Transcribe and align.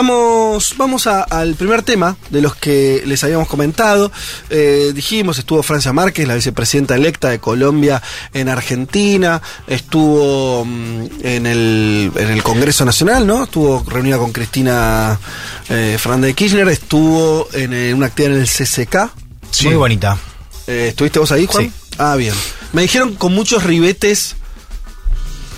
Vamos, 0.00 0.76
vamos 0.78 1.06
al 1.06 1.56
primer 1.56 1.82
tema 1.82 2.16
de 2.30 2.40
los 2.40 2.56
que 2.56 3.02
les 3.04 3.22
habíamos 3.22 3.48
comentado. 3.48 4.10
Eh, 4.48 4.92
dijimos, 4.94 5.38
estuvo 5.38 5.62
Francia 5.62 5.92
Márquez, 5.92 6.26
la 6.26 6.36
vicepresidenta 6.36 6.94
electa 6.94 7.28
de 7.28 7.38
Colombia 7.38 8.00
en 8.32 8.48
Argentina, 8.48 9.42
estuvo 9.66 10.64
mm, 10.64 11.06
en, 11.22 11.44
el, 11.44 12.12
en 12.16 12.30
el 12.30 12.42
Congreso 12.42 12.86
Nacional, 12.86 13.26
¿no? 13.26 13.44
Estuvo 13.44 13.84
reunida 13.86 14.16
con 14.16 14.32
Cristina 14.32 15.20
eh, 15.68 15.98
Fernández 16.00 16.28
de 16.28 16.34
Kirchner, 16.34 16.68
estuvo 16.68 17.48
en, 17.52 17.94
una 17.94 18.06
actividad 18.06 18.36
en 18.36 18.40
el 18.40 18.48
CCK. 18.48 19.64
Muy 19.64 19.74
bonita. 19.74 20.16
Eh, 20.66 20.86
¿Estuviste 20.88 21.18
vos 21.18 21.30
ahí, 21.30 21.44
Juan? 21.44 21.64
Sí. 21.66 21.72
Ah, 21.98 22.16
bien. 22.16 22.32
Me 22.72 22.80
dijeron 22.80 23.16
con 23.16 23.34
muchos 23.34 23.64
ribetes 23.64 24.36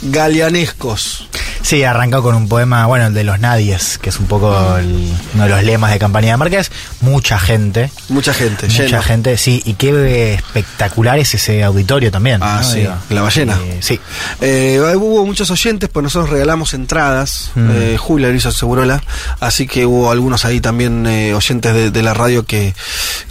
galeanescos. 0.03 1.29
Sí, 1.62 1.85
arrancó 1.85 2.22
con 2.22 2.35
un 2.35 2.49
poema, 2.49 2.86
bueno, 2.86 3.07
el 3.07 3.14
de 3.14 3.22
los 3.22 3.39
nadies, 3.39 3.96
que 3.99 4.11
es 4.11 4.18
un 4.18 4.26
poco 4.26 4.49
uno 4.49 5.45
de 5.45 5.49
los 5.49 5.63
lemas 5.63 5.93
de 5.93 5.99
campaña 5.99 6.32
de 6.32 6.36
Márquez. 6.36 6.72
Mucha 7.00 7.39
gente. 7.39 7.90
Mucha 8.09 8.35
gente, 8.35 8.67
Mucha 8.67 9.03
gente, 9.03 9.39
sí. 9.39 9.62
Y 9.64 9.75
qué 9.75 10.35
espectacular 10.35 11.18
es 11.18 11.35
ese 11.35 11.62
auditorio 11.62 12.11
también. 12.11 12.40
Ah, 12.43 12.62
sí. 12.64 12.86
La 13.11 13.23
ballena. 13.23 13.59
Eh, 13.64 13.79
sí. 13.81 14.00
Eh, 14.40 14.81
hubo 14.96 15.25
muchos 15.25 15.50
oyentes, 15.50 15.89
pues 15.89 16.03
nosotros 16.03 16.31
regalamos 16.31 16.75
entradas. 16.75 17.53
Mm. 17.54 17.71
Eh, 17.73 17.96
Julia 17.96 18.29
lo 18.29 18.34
hizo 18.34 18.50
Segurola. 18.50 19.00
Así 19.39 19.68
que 19.68 19.87
hubo 19.87 20.11
algunos 20.11 20.45
ahí 20.45 20.61
también 20.61 21.07
eh, 21.07 21.32
oyentes 21.32 21.73
de, 21.73 21.90
de 21.93 22.03
la 22.03 22.12
radio 22.12 22.45
que, 22.45 22.75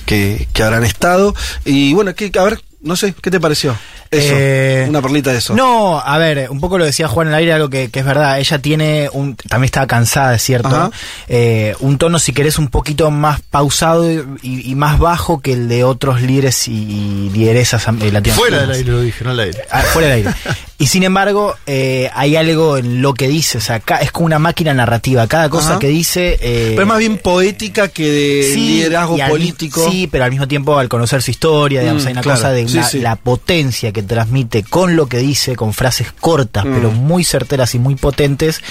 que, 0.06 0.48
que 0.54 0.64
habrán 0.64 0.86
estado. 0.86 1.36
Y 1.66 1.94
bueno, 1.94 2.16
que, 2.16 2.32
a 2.40 2.44
ver, 2.44 2.62
no 2.82 2.96
sé, 2.96 3.14
¿qué 3.22 3.30
te 3.30 3.42
pareció? 3.42 3.76
Eso, 4.12 4.34
Eh, 4.36 4.86
una 4.90 5.02
perlita 5.02 5.32
de 5.32 5.38
eso. 5.38 5.56
No, 5.56 5.98
a 6.00 6.18
ver, 6.18 6.50
un 6.50 6.60
poco 6.60 6.78
lo 6.78 6.84
decía 6.84 7.08
Juan 7.08 7.28
en 7.28 7.34
el 7.34 7.40
aire, 7.40 7.54
algo 7.54 7.70
que, 7.70 7.90
que 7.90 8.00
es 8.00 8.06
verdad. 8.06 8.40
Ella 8.40 8.60
tiene 8.60 9.10
un. 9.14 9.36
También 9.38 9.66
estaba 9.66 9.88
cansada, 9.88 10.36
es 10.36 10.42
cierto. 10.42 10.92
Eh, 11.30 11.76
un 11.80 11.98
tono, 11.98 12.20
si 12.20 12.34
querés, 12.34 12.60
un 12.60 12.68
poquito 12.68 13.10
más 13.10 13.40
pausado 13.42 14.12
y, 14.12 14.70
y 14.70 14.76
más 14.76 15.00
bajo 15.00 15.40
que 15.40 15.54
el 15.54 15.70
de 15.70 15.86
otros 15.86 16.22
líderes 16.22 16.68
y, 16.68 16.74
y 16.74 17.30
lideresas 17.30 17.84
eh, 17.84 18.12
latinoamericanas. 18.12 18.36
Fuera 18.38 18.62
del 18.62 18.72
aire 18.72 18.92
lo 18.92 19.02
dije, 19.02 19.24
no 19.24 19.32
al 19.32 19.40
aire. 19.40 19.62
Ah, 19.72 19.82
fuera 19.82 20.10
del 20.10 20.18
aire. 20.28 20.32
Y 20.78 20.88
sin 20.88 21.04
embargo, 21.04 21.56
eh, 21.68 22.10
hay 22.14 22.36
algo 22.36 22.76
en 22.78 23.02
lo 23.02 23.14
que 23.14 23.28
dice, 23.30 23.60
o 23.60 23.62
sea, 23.62 23.80
ca- 23.80 23.98
es 23.98 24.12
como 24.12 24.26
una 24.26 24.40
máquina 24.40 24.74
narrativa. 24.74 25.26
Cada 25.28 25.48
cosa 25.48 25.70
Ajá. 25.72 25.80
que 25.80 25.88
dice. 25.88 26.38
eh, 26.42 26.70
Pero 26.72 26.82
es 26.82 26.88
más 26.88 26.98
bien 27.00 27.18
poética 27.18 27.88
que 27.88 28.10
de 28.12 28.52
sí, 28.54 28.68
liderazgo 28.68 29.16
político. 29.30 29.88
Sí, 29.90 30.10
pero 30.12 30.26
al 30.26 30.32
mismo 30.32 30.48
tiempo, 30.50 30.78
al 30.78 30.90
conocer 30.90 31.22
su 31.22 31.32
historia, 31.32 31.80
digamos, 31.82 32.04
Mm, 32.04 32.08
hay 32.08 32.14
una 32.14 32.22
claro. 32.24 32.40
cosa 32.40 32.52
de 32.52 32.68
Sí, 32.68 32.76
la, 32.78 32.84
sí. 32.84 33.00
la 33.00 33.16
potencia 33.16 33.92
que 33.94 34.01
transmite 34.02 34.64
con 34.64 34.96
lo 34.96 35.08
que 35.08 35.18
dice, 35.18 35.56
con 35.56 35.74
frases 35.74 36.12
cortas, 36.20 36.66
Mm. 36.66 36.74
pero 36.74 36.92
muy 36.92 37.24
certeras 37.24 37.74
y 37.76 37.80
muy 37.80 37.96
potentes, 37.96 38.62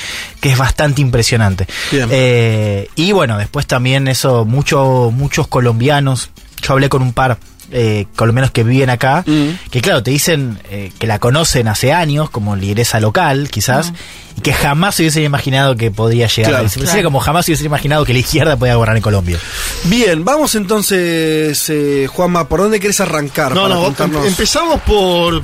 que 0.41 0.51
es 0.53 0.59
bastante 0.59 1.01
impresionante. 1.01 1.67
Eh, 1.93 2.89
y 2.97 3.13
bueno, 3.13 3.39
después 3.39 3.67
también 3.67 4.09
eso, 4.09 4.45
mucho, 4.45 5.11
muchos 5.15 5.47
colombianos, 5.49 6.31
yo 6.63 6.73
hablé 6.75 6.89
con 6.89 7.03
un 7.03 7.13
par. 7.13 7.39
Eh, 7.73 8.07
colombianos 8.17 8.51
que 8.51 8.65
viven 8.65 8.91
acá, 8.91 9.23
Mm. 9.27 9.51
que 9.71 9.81
claro, 9.81 10.03
te 10.03 10.11
dicen 10.11 10.59
eh, 10.71 10.91
que 10.99 11.07
la 11.07 11.21
conocen 11.21 11.69
hace 11.69 11.93
años 11.93 12.29
como 12.29 12.57
lideresa 12.57 12.99
local, 12.99 13.49
quizás, 13.49 13.93
y 14.37 14.41
que 14.41 14.53
jamás 14.53 14.97
se 14.97 15.03
hubiesen 15.03 15.23
imaginado 15.23 15.77
que 15.77 15.91
podría 15.93 16.27
llegar. 16.27 16.51
Claro. 16.51 16.69
Se 16.69 16.81
decía 16.81 17.03
como 17.05 17.21
jamás 17.21 17.45
se 17.47 17.53
hubiesen 17.53 17.67
imaginado 17.67 18.05
que 18.05 18.13
la 18.13 18.19
izquierda 18.19 18.57
podía 18.57 18.75
gobernar 18.75 18.97
en 18.97 19.03
Colombia. 19.03 19.39
Bien, 19.85 20.25
vamos 20.25 20.57
entonces, 20.57 21.65
eh, 21.71 22.09
Juanma, 22.13 22.49
¿por 22.49 22.61
dónde 22.61 22.81
querés 22.81 23.01
arrancar? 23.01 23.55
No, 23.55 23.63
para 23.63 23.75
no, 23.77 23.83
contarnos? 23.85 24.23
em- 24.25 24.29
empezamos 24.31 24.81
por 24.81 25.41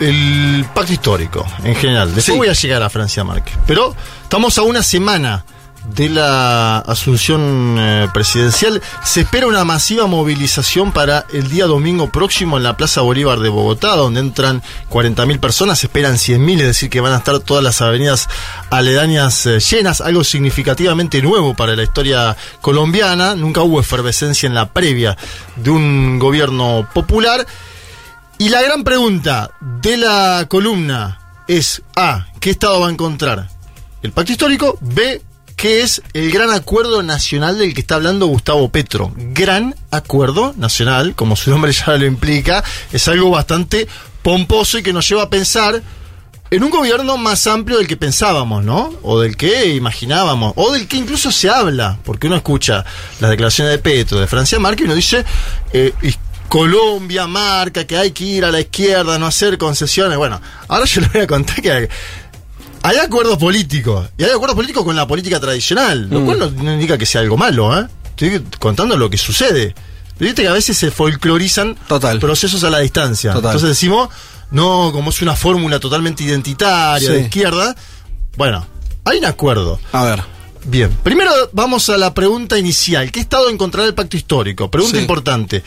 el 0.00 0.64
pacto 0.74 0.92
histórico 0.92 1.46
en 1.62 1.74
general. 1.74 2.06
Después 2.14 2.24
Sí. 2.26 2.32
voy 2.36 2.48
a 2.48 2.52
llegar 2.52 2.82
a 2.82 2.90
Francia 2.90 3.24
Márquez. 3.24 3.54
Pero 3.66 3.94
estamos 4.22 4.56
a 4.58 4.62
una 4.62 4.82
semana 4.82 5.44
de 5.84 6.08
la 6.08 6.78
asunción 6.78 7.76
eh, 7.78 8.08
presidencial. 8.12 8.82
Se 9.04 9.22
espera 9.22 9.46
una 9.46 9.64
masiva 9.64 10.06
movilización 10.06 10.92
para 10.92 11.26
el 11.32 11.48
día 11.48 11.66
domingo 11.66 12.10
próximo 12.10 12.56
en 12.56 12.62
la 12.62 12.76
Plaza 12.76 13.02
Bolívar 13.02 13.40
de 13.40 13.48
Bogotá, 13.48 13.96
donde 13.96 14.20
entran 14.20 14.62
40.000 14.90 15.40
personas. 15.40 15.78
Se 15.78 15.86
esperan 15.86 16.14
100.000, 16.14 16.60
es 16.60 16.66
decir, 16.66 16.90
que 16.90 17.00
van 17.00 17.12
a 17.12 17.18
estar 17.18 17.38
todas 17.40 17.62
las 17.62 17.80
avenidas 17.82 18.28
aledañas 18.70 19.46
eh, 19.46 19.60
llenas, 19.60 20.00
algo 20.00 20.24
significativamente 20.24 21.20
nuevo 21.22 21.54
para 21.54 21.76
la 21.76 21.82
historia 21.82 22.36
colombiana. 22.60 23.34
Nunca 23.34 23.62
hubo 23.62 23.80
efervescencia 23.80 24.46
en 24.46 24.54
la 24.54 24.70
previa 24.72 25.16
de 25.56 25.70
un 25.70 26.18
gobierno 26.18 26.88
popular. 26.92 27.46
Y 28.38 28.48
la 28.48 28.62
gran 28.62 28.82
pregunta 28.82 29.50
de 29.60 29.96
la 29.96 30.46
columna 30.48 31.20
es 31.46 31.82
A, 31.94 32.26
¿qué 32.40 32.50
Estado 32.50 32.80
va 32.80 32.88
a 32.88 32.90
encontrar? 32.90 33.48
El 34.02 34.12
pacto 34.12 34.32
histórico, 34.32 34.76
B, 34.80 35.22
¿qué 35.64 35.80
es 35.80 36.02
el 36.12 36.30
gran 36.30 36.50
acuerdo 36.50 37.02
nacional 37.02 37.56
del 37.56 37.72
que 37.72 37.80
está 37.80 37.94
hablando 37.94 38.26
Gustavo 38.26 38.68
Petro? 38.68 39.14
Gran 39.16 39.74
acuerdo 39.90 40.52
nacional, 40.58 41.14
como 41.14 41.36
su 41.36 41.48
nombre 41.48 41.72
ya 41.72 41.96
lo 41.96 42.04
implica, 42.04 42.62
es 42.92 43.08
algo 43.08 43.30
bastante 43.30 43.88
pomposo 44.20 44.76
y 44.76 44.82
que 44.82 44.92
nos 44.92 45.08
lleva 45.08 45.22
a 45.22 45.30
pensar 45.30 45.80
en 46.50 46.62
un 46.62 46.68
gobierno 46.68 47.16
más 47.16 47.46
amplio 47.46 47.78
del 47.78 47.86
que 47.86 47.96
pensábamos, 47.96 48.62
¿no? 48.62 48.92
O 49.00 49.18
del 49.20 49.38
que 49.38 49.68
imaginábamos, 49.68 50.52
o 50.56 50.70
del 50.70 50.86
que 50.86 50.98
incluso 50.98 51.32
se 51.32 51.48
habla, 51.48 51.98
porque 52.04 52.26
uno 52.26 52.36
escucha 52.36 52.84
las 53.20 53.30
declaraciones 53.30 53.72
de 53.72 53.78
Petro, 53.78 54.20
de 54.20 54.26
Francia 54.26 54.58
Márquez, 54.58 54.82
y 54.82 54.84
uno 54.84 54.94
dice, 54.94 55.24
eh, 55.72 55.94
Colombia 56.54 57.26
marca 57.26 57.84
que 57.84 57.96
hay 57.96 58.12
que 58.12 58.24
ir 58.24 58.44
a 58.44 58.50
la 58.50 58.60
izquierda, 58.60 59.18
no 59.18 59.26
hacer 59.26 59.58
concesiones. 59.58 60.16
Bueno, 60.18 60.40
ahora 60.68 60.84
yo 60.84 61.00
les 61.00 61.12
voy 61.12 61.22
a 61.22 61.26
contar 61.26 61.60
que 61.60 61.88
hay 62.86 62.98
acuerdos 62.98 63.38
políticos, 63.38 64.08
y 64.18 64.24
hay 64.24 64.30
acuerdos 64.30 64.54
políticos 64.56 64.84
con 64.84 64.94
la 64.94 65.06
política 65.06 65.40
tradicional, 65.40 66.08
lo 66.10 66.24
cual 66.24 66.38
no, 66.38 66.50
no 66.50 66.72
indica 66.74 66.98
que 66.98 67.06
sea 67.06 67.22
algo 67.22 67.36
malo, 67.36 67.76
¿eh? 67.78 67.86
Estoy 68.10 68.44
contando 68.60 68.96
lo 68.96 69.08
que 69.10 69.16
sucede. 69.18 69.74
Viste 70.18 70.42
que 70.42 70.48
a 70.48 70.52
veces 70.52 70.76
se 70.76 70.90
folclorizan 70.90 71.74
Total. 71.88 72.18
procesos 72.20 72.62
a 72.62 72.70
la 72.70 72.78
distancia. 72.80 73.32
Total. 73.32 73.50
Entonces 73.52 73.70
decimos, 73.70 74.10
no, 74.50 74.90
como 74.92 75.10
es 75.10 75.20
una 75.22 75.34
fórmula 75.34 75.80
totalmente 75.80 76.22
identitaria 76.22 77.08
Sí. 77.08 77.14
de 77.14 77.20
izquierda. 77.22 77.74
Bueno, 78.36 78.66
hay 79.04 79.18
un 79.18 79.24
acuerdo. 79.24 79.80
A 79.92 80.04
ver. 80.04 80.22
Bien, 80.66 80.90
primero 81.02 81.30
vamos 81.52 81.88
a 81.90 81.98
la 81.98 82.14
pregunta 82.14 82.58
inicial. 82.58 83.10
¿Qué 83.10 83.20
Estado 83.20 83.48
encontrará 83.50 83.86
el 83.88 83.94
pacto 83.94 84.16
histórico? 84.16 84.70
Pregunta 84.70 84.96
Sí. 84.96 85.02
importante. 85.02 85.64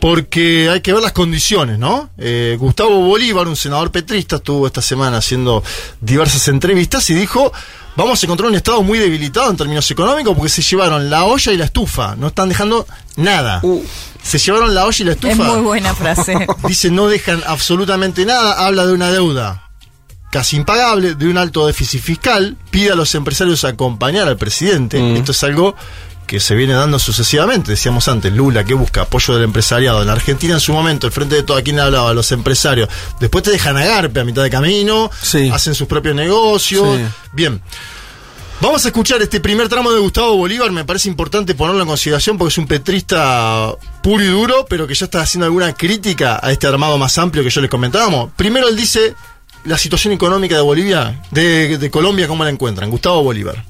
Porque 0.00 0.70
hay 0.70 0.80
que 0.80 0.92
ver 0.92 1.02
las 1.02 1.12
condiciones, 1.12 1.78
¿no? 1.78 2.10
Eh, 2.16 2.56
Gustavo 2.58 3.00
Bolívar, 3.00 3.46
un 3.46 3.56
senador 3.56 3.90
petrista, 3.90 4.36
estuvo 4.36 4.66
esta 4.66 4.80
semana 4.80 5.18
haciendo 5.18 5.62
diversas 6.00 6.48
entrevistas 6.48 7.08
y 7.10 7.14
dijo, 7.14 7.52
vamos 7.96 8.22
a 8.22 8.26
encontrar 8.26 8.48
un 8.48 8.56
Estado 8.56 8.82
muy 8.82 8.98
debilitado 8.98 9.50
en 9.50 9.56
términos 9.56 9.90
económicos 9.90 10.34
porque 10.34 10.48
se 10.48 10.62
llevaron 10.62 11.10
la 11.10 11.24
olla 11.24 11.52
y 11.52 11.56
la 11.56 11.66
estufa, 11.66 12.16
no 12.16 12.28
están 12.28 12.48
dejando 12.48 12.86
nada. 13.16 13.60
Uh. 13.62 13.84
Se 14.22 14.38
llevaron 14.38 14.74
la 14.74 14.86
olla 14.86 14.96
y 15.00 15.04
la 15.04 15.12
estufa. 15.12 15.32
Es 15.32 15.38
muy 15.38 15.60
buena 15.60 15.94
frase. 15.94 16.46
Dice, 16.66 16.90
no 16.90 17.06
dejan 17.06 17.42
absolutamente 17.46 18.24
nada, 18.24 18.66
habla 18.66 18.86
de 18.86 18.94
una 18.94 19.10
deuda 19.10 19.70
casi 20.30 20.56
impagable, 20.56 21.16
de 21.16 21.28
un 21.28 21.36
alto 21.36 21.66
déficit 21.66 22.00
fiscal, 22.00 22.56
pide 22.70 22.92
a 22.92 22.94
los 22.94 23.14
empresarios 23.14 23.64
acompañar 23.64 24.28
al 24.28 24.36
presidente. 24.36 25.00
Mm. 25.00 25.16
Esto 25.16 25.32
es 25.32 25.42
algo 25.44 25.74
que 26.30 26.38
se 26.38 26.54
viene 26.54 26.74
dando 26.74 27.00
sucesivamente. 27.00 27.72
Decíamos 27.72 28.06
antes, 28.06 28.32
Lula 28.32 28.62
que 28.64 28.72
busca 28.74 29.02
apoyo 29.02 29.34
del 29.34 29.42
empresariado. 29.42 30.00
En 30.02 30.06
la 30.06 30.12
Argentina 30.12 30.54
en 30.54 30.60
su 30.60 30.72
momento, 30.72 31.08
el 31.08 31.12
frente 31.12 31.34
de 31.34 31.42
todo, 31.42 31.56
¿a 31.56 31.62
quién 31.62 31.80
hablaba? 31.80 32.14
Los 32.14 32.30
empresarios. 32.30 32.88
Después 33.18 33.42
te 33.42 33.50
dejan 33.50 33.76
a 33.76 33.84
garpe 33.84 34.20
a 34.20 34.24
mitad 34.24 34.44
de 34.44 34.48
camino, 34.48 35.10
Sí. 35.22 35.50
hacen 35.52 35.74
sus 35.74 35.88
propios 35.88 36.14
negocios. 36.14 36.98
Sí. 36.98 37.04
Bien. 37.32 37.60
Vamos 38.60 38.84
a 38.84 38.88
escuchar 38.88 39.20
este 39.22 39.40
primer 39.40 39.68
tramo 39.68 39.90
de 39.90 39.98
Gustavo 39.98 40.36
Bolívar, 40.36 40.70
me 40.70 40.84
parece 40.84 41.08
importante 41.08 41.56
ponerlo 41.56 41.82
en 41.82 41.88
consideración 41.88 42.38
porque 42.38 42.52
es 42.52 42.58
un 42.58 42.68
petrista 42.68 43.72
puro 44.00 44.22
y 44.22 44.28
duro, 44.28 44.66
pero 44.68 44.86
que 44.86 44.94
ya 44.94 45.06
está 45.06 45.22
haciendo 45.22 45.46
alguna 45.46 45.72
crítica 45.72 46.38
a 46.40 46.52
este 46.52 46.68
armado 46.68 46.96
más 46.96 47.18
amplio 47.18 47.42
que 47.42 47.50
yo 47.50 47.60
les 47.60 47.70
comentábamos. 47.70 48.30
Primero 48.36 48.68
él 48.68 48.76
dice 48.76 49.16
la 49.64 49.76
situación 49.78 50.12
económica 50.14 50.54
de 50.54 50.60
Bolivia, 50.62 51.22
de, 51.32 51.76
de 51.76 51.90
Colombia, 51.90 52.28
¿cómo 52.28 52.44
la 52.44 52.50
encuentran? 52.50 52.88
Gustavo 52.88 53.24
Bolívar. 53.24 53.64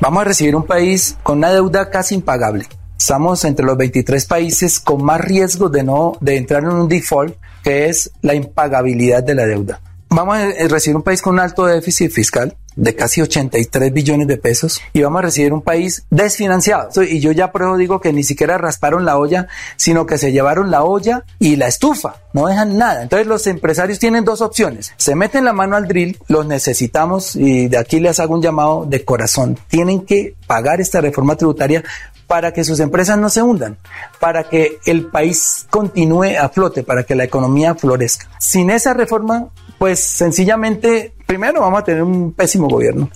Vamos 0.00 0.22
a 0.22 0.24
recibir 0.24 0.56
un 0.56 0.64
país 0.64 1.18
con 1.22 1.38
una 1.38 1.50
deuda 1.50 1.90
casi 1.90 2.14
impagable. 2.14 2.66
Estamos 2.98 3.44
entre 3.44 3.66
los 3.66 3.76
23 3.76 4.24
países 4.24 4.80
con 4.80 5.04
más 5.04 5.20
riesgo 5.20 5.68
de 5.68 5.82
no 5.82 6.16
de 6.22 6.38
entrar 6.38 6.62
en 6.62 6.70
un 6.70 6.88
default, 6.88 7.36
que 7.62 7.90
es 7.90 8.10
la 8.22 8.34
impagabilidad 8.34 9.22
de 9.22 9.34
la 9.34 9.44
deuda. 9.44 9.82
Vamos 10.08 10.38
a 10.38 10.68
recibir 10.68 10.96
un 10.96 11.02
país 11.02 11.20
con 11.20 11.34
un 11.34 11.40
alto 11.40 11.66
déficit 11.66 12.10
fiscal 12.12 12.56
de 12.80 12.96
casi 12.96 13.20
83 13.20 13.92
billones 13.92 14.26
de 14.26 14.38
pesos 14.38 14.80
y 14.94 15.02
vamos 15.02 15.18
a 15.18 15.22
recibir 15.22 15.52
un 15.52 15.60
país 15.60 16.04
desfinanciado. 16.08 16.88
Y 17.02 17.20
yo 17.20 17.30
ya 17.30 17.52
por 17.52 17.62
eso 17.62 17.76
digo 17.76 18.00
que 18.00 18.12
ni 18.12 18.24
siquiera 18.24 18.56
rasparon 18.56 19.04
la 19.04 19.18
olla, 19.18 19.48
sino 19.76 20.06
que 20.06 20.16
se 20.16 20.32
llevaron 20.32 20.70
la 20.70 20.82
olla 20.82 21.24
y 21.38 21.56
la 21.56 21.68
estufa, 21.68 22.16
no 22.32 22.46
dejan 22.46 22.78
nada. 22.78 23.02
Entonces 23.02 23.26
los 23.26 23.46
empresarios 23.46 23.98
tienen 23.98 24.24
dos 24.24 24.40
opciones. 24.40 24.92
Se 24.96 25.14
meten 25.14 25.44
la 25.44 25.52
mano 25.52 25.76
al 25.76 25.86
drill, 25.86 26.18
los 26.28 26.46
necesitamos 26.46 27.36
y 27.36 27.68
de 27.68 27.76
aquí 27.76 28.00
les 28.00 28.18
hago 28.18 28.34
un 28.34 28.42
llamado 28.42 28.86
de 28.86 29.04
corazón. 29.04 29.58
Tienen 29.68 30.06
que 30.06 30.34
pagar 30.46 30.80
esta 30.80 31.02
reforma 31.02 31.36
tributaria 31.36 31.84
para 32.26 32.52
que 32.52 32.64
sus 32.64 32.78
empresas 32.80 33.18
no 33.18 33.28
se 33.28 33.42
hundan, 33.42 33.76
para 34.20 34.44
que 34.44 34.78
el 34.86 35.06
país 35.06 35.66
continúe 35.68 36.38
a 36.40 36.48
flote, 36.48 36.84
para 36.84 37.02
que 37.02 37.16
la 37.16 37.24
economía 37.24 37.74
florezca. 37.74 38.28
Sin 38.38 38.70
esa 38.70 38.94
reforma, 38.94 39.48
pues 39.80 39.98
sencillamente, 39.98 41.14
primero 41.26 41.62
vamos 41.62 41.80
a 41.80 41.84
tener 41.84 42.02
un 42.02 42.32
pésimo 42.32 42.68
gobierno. 42.68 43.08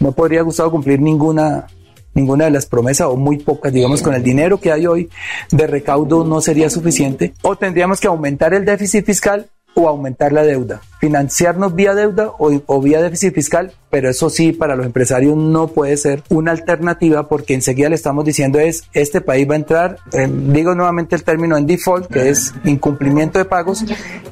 No 0.00 0.12
podría 0.12 0.42
Gustavo 0.42 0.70
cumplir 0.70 1.00
ninguna 1.00 1.66
ninguna 2.12 2.44
de 2.44 2.50
las 2.50 2.66
promesas 2.66 3.06
o 3.06 3.16
muy 3.16 3.38
pocas, 3.38 3.72
digamos, 3.72 4.02
con 4.02 4.12
el 4.12 4.22
dinero 4.22 4.60
que 4.60 4.70
hay 4.70 4.86
hoy 4.86 5.08
de 5.50 5.66
recaudo 5.66 6.22
no 6.22 6.42
sería 6.42 6.68
suficiente 6.68 7.32
o 7.40 7.56
tendríamos 7.56 8.00
que 8.00 8.06
aumentar 8.06 8.52
el 8.52 8.66
déficit 8.66 9.06
fiscal 9.06 9.48
o 9.74 9.88
aumentar 9.88 10.32
la 10.32 10.42
deuda, 10.42 10.80
financiarnos 10.98 11.74
vía 11.74 11.94
deuda 11.94 12.32
o, 12.38 12.80
vía 12.80 13.00
déficit 13.00 13.34
fiscal, 13.34 13.72
pero 13.88 14.10
eso 14.10 14.28
sí 14.28 14.52
para 14.52 14.76
los 14.76 14.84
empresarios 14.84 15.36
no 15.36 15.68
puede 15.68 15.96
ser 15.96 16.22
una 16.28 16.50
alternativa 16.50 17.28
porque 17.28 17.54
enseguida 17.54 17.88
le 17.88 17.94
estamos 17.94 18.24
diciendo 18.24 18.58
es 18.58 18.84
este 18.92 19.20
país 19.20 19.48
va 19.48 19.54
a 19.54 19.56
entrar, 19.56 19.98
eh, 20.12 20.28
digo 20.30 20.74
nuevamente 20.74 21.16
el 21.16 21.24
término 21.24 21.56
en 21.56 21.66
default, 21.66 22.10
que 22.10 22.30
es 22.30 22.52
incumplimiento 22.64 23.38
de 23.38 23.44
pagos 23.44 23.84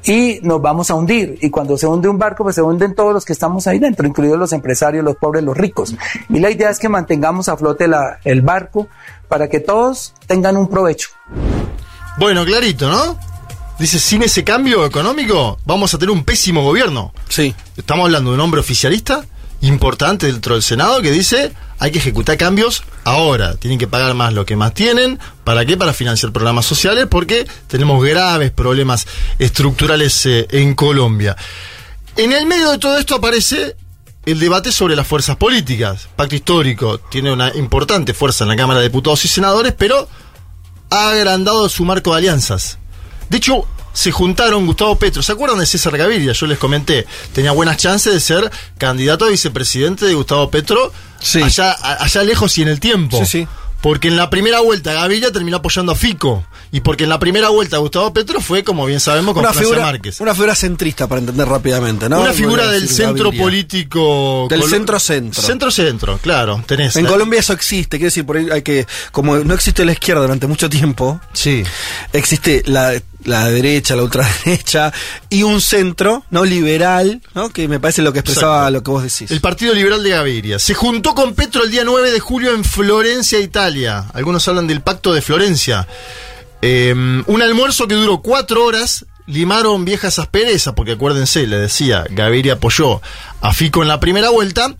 y 0.05 0.41
nos 0.43 0.61
vamos 0.61 0.91
a 0.91 0.95
hundir 0.95 1.39
y 1.41 1.51
cuando 1.51 1.79
se 1.79 1.87
hunde 1.87 2.09
un 2.09 2.19
barco 2.19 2.43
pues 2.43 2.57
se 2.57 2.63
hunden 2.63 2.95
todos 2.95 3.15
los 3.15 3.25
que 3.25 3.33
estamos 3.33 3.67
ahí 3.67 3.79
dentro, 3.79 4.07
incluidos 4.07 4.39
los 4.39 4.53
empresarios, 4.53 5.05
los 5.05 5.17
pobres, 5.17 5.45
los 5.45 5.57
ricos 5.57 5.95
y 6.29 6.39
la 6.41 6.51
idea 6.51 6.71
es 6.71 6.79
que 6.79 6.89
mantengamos 6.89 7.49
a 7.49 7.57
flote 7.57 7.87
el 8.25 8.43
barco 8.43 8.89
para 9.29 9.49
que 9.49 9.61
todos 9.61 10.15
tengan 10.27 10.57
un 10.57 10.69
provecho. 10.69 11.11
Bueno, 12.19 12.45
clarito, 12.45 12.89
¿no? 12.89 13.28
Dice, 13.79 14.01
sin 14.01 14.23
ese 14.23 14.43
cambio 14.43 14.85
económico 14.85 15.59
vamos 15.65 15.95
a 15.95 15.99
tener 15.99 16.11
un 16.11 16.25
pésimo 16.25 16.63
gobierno. 16.63 17.13
Sí. 17.29 17.55
Estamos 17.77 18.07
hablando 18.07 18.31
de 18.31 18.35
un 18.35 18.41
hombre 18.41 18.61
oficialista 18.61 19.25
importante 19.61 20.27
dentro 20.27 20.55
del 20.55 20.63
Senado 20.63 21.03
que 21.03 21.11
dice 21.11 21.53
hay 21.79 21.93
que 21.93 21.99
ejecutar 21.99 22.37
cambios 22.37 22.83
ahora. 23.05 23.55
Tienen 23.55 23.79
que 23.79 23.87
pagar 23.87 24.15
más 24.15 24.33
lo 24.33 24.45
que 24.45 24.57
más 24.57 24.75
tienen. 24.75 25.21
¿Para 25.45 25.65
qué? 25.65 25.77
Para 25.77 25.93
financiar 25.93 26.33
programas 26.33 26.67
sociales 26.67 27.07
porque 27.09 27.47
tenemos 27.69 28.05
graves 28.05 28.51
problemas 28.51 29.07
estructurales 29.39 30.27
eh, 30.27 30.49
en 30.51 30.75
Colombia. 30.75 31.37
En 32.17 32.33
el 32.33 32.47
medio 32.47 32.73
de 32.73 32.79
todo 32.79 32.99
esto 32.99 33.15
aparece 33.15 33.77
el 34.27 34.41
debate 34.41 34.73
sobre 34.73 34.97
las 34.97 35.07
fuerzas 35.07 35.37
políticas. 35.37 36.09
Pacto 36.17 36.35
histórico 36.35 36.99
tiene 36.99 37.33
una 37.33 37.55
importante 37.55 38.13
fuerza 38.13 38.43
en 38.43 38.49
la 38.49 38.57
Cámara 38.57 38.81
de 38.81 38.89
Diputados 38.89 39.25
y 39.25 39.29
Senadores, 39.29 39.73
pero 39.79 40.09
ha 40.91 41.11
agrandado 41.11 41.69
su 41.69 41.85
marco 41.85 42.11
de 42.11 42.19
alianzas. 42.19 42.79
De 43.31 43.37
hecho, 43.37 43.67
se 43.93 44.13
juntaron 44.13 44.67
Gustavo 44.67 44.97
Petro. 44.97 45.23
¿Se 45.23 45.33
acuerdan 45.33 45.59
de 45.59 45.67
César 45.67 45.97
Gaviria? 45.97 46.33
Yo 46.33 46.47
les 46.47 46.59
comenté. 46.59 47.07
Tenía 47.33 47.53
buenas 47.53 47.77
chances 47.79 48.13
de 48.13 48.21
ser 48.21 48.51
candidato 48.79 49.25
a 49.25 49.29
vicepresidente 49.29 50.07
de 50.07 50.15
Gustavo 50.15 50.51
Petro 50.51 50.93
allá, 51.43 51.73
allá 51.73 52.23
lejos 52.23 52.57
y 52.59 52.63
en 52.63 52.69
el 52.69 52.81
tiempo. 52.81 53.19
Sí, 53.19 53.27
sí. 53.27 53.49
Porque 53.81 54.09
en 54.09 54.17
la 54.17 54.29
primera 54.29 54.59
vuelta 54.61 54.93
Gaviria 54.93 55.31
terminó 55.31 55.59
apoyando 55.59 55.93
a 55.93 55.95
Fico. 55.95 56.45
Y 56.73 56.81
porque 56.81 57.05
en 57.05 57.11
la 57.11 57.19
primera 57.19 57.49
vuelta 57.49 57.79
Gustavo 57.79 58.13
Petro 58.13 58.41
fue, 58.41 58.63
como 58.65 58.85
bien 58.85 58.99
sabemos, 59.01 59.35
con 59.35 59.41
una 59.43 59.53
Francia 59.53 59.69
figura, 59.73 59.87
Márquez. 59.87 60.21
Una 60.21 60.35
figura 60.35 60.55
centrista, 60.57 61.07
para 61.07 61.21
entender 61.21 61.47
rápidamente, 61.49 62.09
¿no? 62.09 62.21
Una 62.21 62.33
figura 62.33 62.67
del 62.67 62.89
centro 62.89 63.27
Gaviria. 63.27 63.43
político. 63.43 64.47
Del 64.51 64.65
centro-centro. 64.65 65.41
Centro-centro, 65.43 66.19
claro. 66.19 66.63
Tenés. 66.67 66.97
En 66.97 67.07
¿eh? 67.07 67.09
Colombia 67.09 67.39
eso 67.41 67.53
existe, 67.53 67.99
quiere 67.99 68.07
decir, 68.09 68.27
por 68.27 68.37
ahí 68.37 68.49
hay 68.51 68.63
que, 68.63 68.87
como 69.13 69.37
no 69.39 69.55
existe 69.55 69.85
la 69.85 69.93
izquierda 69.93 70.23
durante 70.23 70.47
mucho 70.49 70.69
tiempo, 70.69 71.21
Sí. 71.33 71.63
existe 72.13 72.65
la, 72.67 73.01
la 73.25 73.49
derecha, 73.51 73.97
la 73.97 74.05
ultraderecha 74.05 74.93
y 75.29 75.43
un 75.43 75.61
centro, 75.61 76.25
¿no? 76.31 76.45
Liberal, 76.45 77.21
¿no? 77.35 77.51
Que 77.51 77.69
me 77.69 77.81
parece 77.81 78.03
lo 78.03 78.13
que 78.13 78.21
expresaba 78.21 78.59
Exacto. 78.59 78.71
lo 78.73 78.83
que 78.83 78.91
vos 78.91 79.03
decís. 79.03 79.31
El 79.31 79.41
Partido 79.41 79.75
Liberal 79.75 80.03
de 80.03 80.11
Gaviria. 80.11 80.59
Se 80.59 80.75
juntó 80.75 81.15
con 81.15 81.35
Petro 81.35 81.65
el 81.65 81.71
día 81.71 81.85
9 81.85 82.11
de 82.11 82.21
julio 82.21 82.55
en 82.55 82.65
Florencia, 82.65 83.41
Italia. 83.41 84.07
Algunos 84.15 84.47
hablan 84.49 84.67
del 84.67 84.81
Pacto 84.81 85.13
de 85.13 85.23
Florencia. 85.23 85.87
Eh, 86.63 86.95
un 87.27 87.43
almuerzo 87.43 87.87
que 87.89 87.95
duró 87.95 88.21
cuatro 88.23 88.65
horas. 88.65 89.05
Limaron 89.27 89.85
viejas 89.85 90.19
asperezas, 90.19 90.73
porque 90.73 90.93
acuérdense, 90.93 91.47
le 91.47 91.59
decía, 91.59 92.03
Gaviria 92.09 92.55
apoyó 92.55 93.03
a 93.43 93.53
Fico 93.53 93.83
en 93.83 93.89
la 93.89 94.01
primera 94.01 94.31
vuelta. 94.31 94.75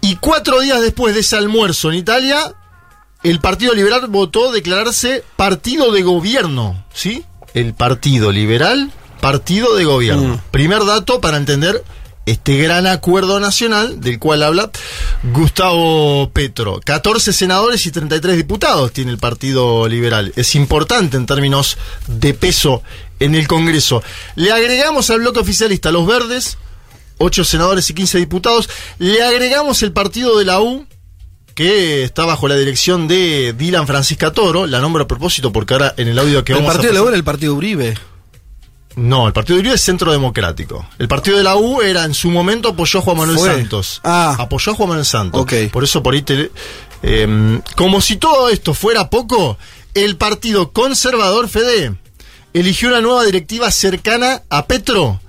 Y 0.00 0.16
cuatro 0.16 0.60
días 0.60 0.80
después 0.80 1.14
de 1.14 1.20
ese 1.20 1.36
almuerzo 1.36 1.92
en 1.92 1.98
Italia, 1.98 2.52
el 3.22 3.38
Partido 3.38 3.72
Liberal 3.72 4.08
votó 4.08 4.50
declararse 4.50 5.22
partido 5.36 5.92
de 5.92 6.02
gobierno. 6.02 6.84
¿Sí? 6.92 7.24
El 7.54 7.74
Partido 7.74 8.32
Liberal, 8.32 8.92
partido 9.20 9.74
de 9.76 9.84
gobierno. 9.84 10.34
Mm. 10.34 10.40
Primer 10.50 10.84
dato 10.84 11.20
para 11.20 11.38
entender 11.38 11.82
este 12.26 12.56
gran 12.56 12.86
acuerdo 12.86 13.38
nacional 13.38 14.00
del 14.00 14.18
cual 14.18 14.42
habla 14.42 14.70
Gustavo 15.32 16.30
Petro. 16.32 16.80
14 16.84 17.32
senadores 17.32 17.84
y 17.86 17.90
33 17.90 18.36
diputados 18.36 18.92
tiene 18.92 19.10
el 19.10 19.18
Partido 19.18 19.88
Liberal. 19.88 20.32
Es 20.36 20.54
importante 20.54 21.16
en 21.16 21.26
términos 21.26 21.76
de 22.06 22.34
peso 22.34 22.82
en 23.20 23.34
el 23.34 23.46
Congreso. 23.46 24.02
Le 24.36 24.52
agregamos 24.52 25.10
al 25.10 25.20
bloque 25.20 25.40
oficialista 25.40 25.90
los 25.90 26.06
verdes, 26.06 26.58
8 27.18 27.44
senadores 27.44 27.88
y 27.90 27.94
15 27.94 28.18
diputados. 28.18 28.68
Le 28.98 29.22
agregamos 29.22 29.82
el 29.82 29.92
partido 29.92 30.38
de 30.38 30.44
la 30.44 30.60
U, 30.60 30.86
que 31.54 32.02
está 32.04 32.24
bajo 32.24 32.48
la 32.48 32.56
dirección 32.56 33.06
de 33.08 33.54
Dylan 33.56 33.86
Francisca 33.86 34.32
Toro. 34.32 34.66
La 34.66 34.80
nombro 34.80 35.04
a 35.04 35.06
propósito 35.08 35.52
porque 35.52 35.74
ahora 35.74 35.94
en 35.96 36.08
el 36.08 36.18
audio 36.18 36.44
que 36.44 36.52
el 36.52 36.58
vamos 36.58 36.72
partido 36.74 36.92
de 36.92 36.98
a 36.98 37.00
la 37.00 37.04
U 37.04 37.08
era 37.08 37.16
el 37.16 37.24
partido 37.24 37.54
Uribe. 37.54 37.94
No, 38.96 39.26
el 39.26 39.32
partido 39.32 39.56
de 39.56 39.60
Uribe 39.60 39.74
es 39.74 39.80
Centro 39.80 40.12
Democrático. 40.12 40.86
El 40.98 41.08
partido 41.08 41.36
de 41.36 41.42
la 41.42 41.56
U 41.56 41.82
era 41.82 42.04
en 42.04 42.14
su 42.14 42.30
momento 42.30 42.68
apoyó 42.68 43.00
a 43.00 43.02
Juan 43.02 43.16
Manuel 43.18 43.38
Fue. 43.38 43.48
Santos. 43.54 44.00
Ah. 44.04 44.36
Apoyó 44.38 44.72
a 44.72 44.74
Juan 44.76 44.88
Manuel 44.90 45.06
Santos. 45.06 45.40
Ok. 45.40 45.52
Por 45.72 45.82
eso 45.84 46.02
por 46.02 46.14
ahí 46.14 46.22
te- 46.22 46.50
eh, 47.02 47.60
como 47.76 48.00
si 48.00 48.16
todo 48.16 48.48
esto 48.48 48.72
fuera 48.72 49.10
poco, 49.10 49.58
el 49.94 50.16
partido 50.16 50.70
conservador 50.72 51.48
Fede 51.48 51.94
eligió 52.52 52.88
una 52.88 53.00
nueva 53.00 53.24
directiva 53.24 53.70
cercana 53.72 54.42
a 54.48 54.66
Petro 54.66 55.20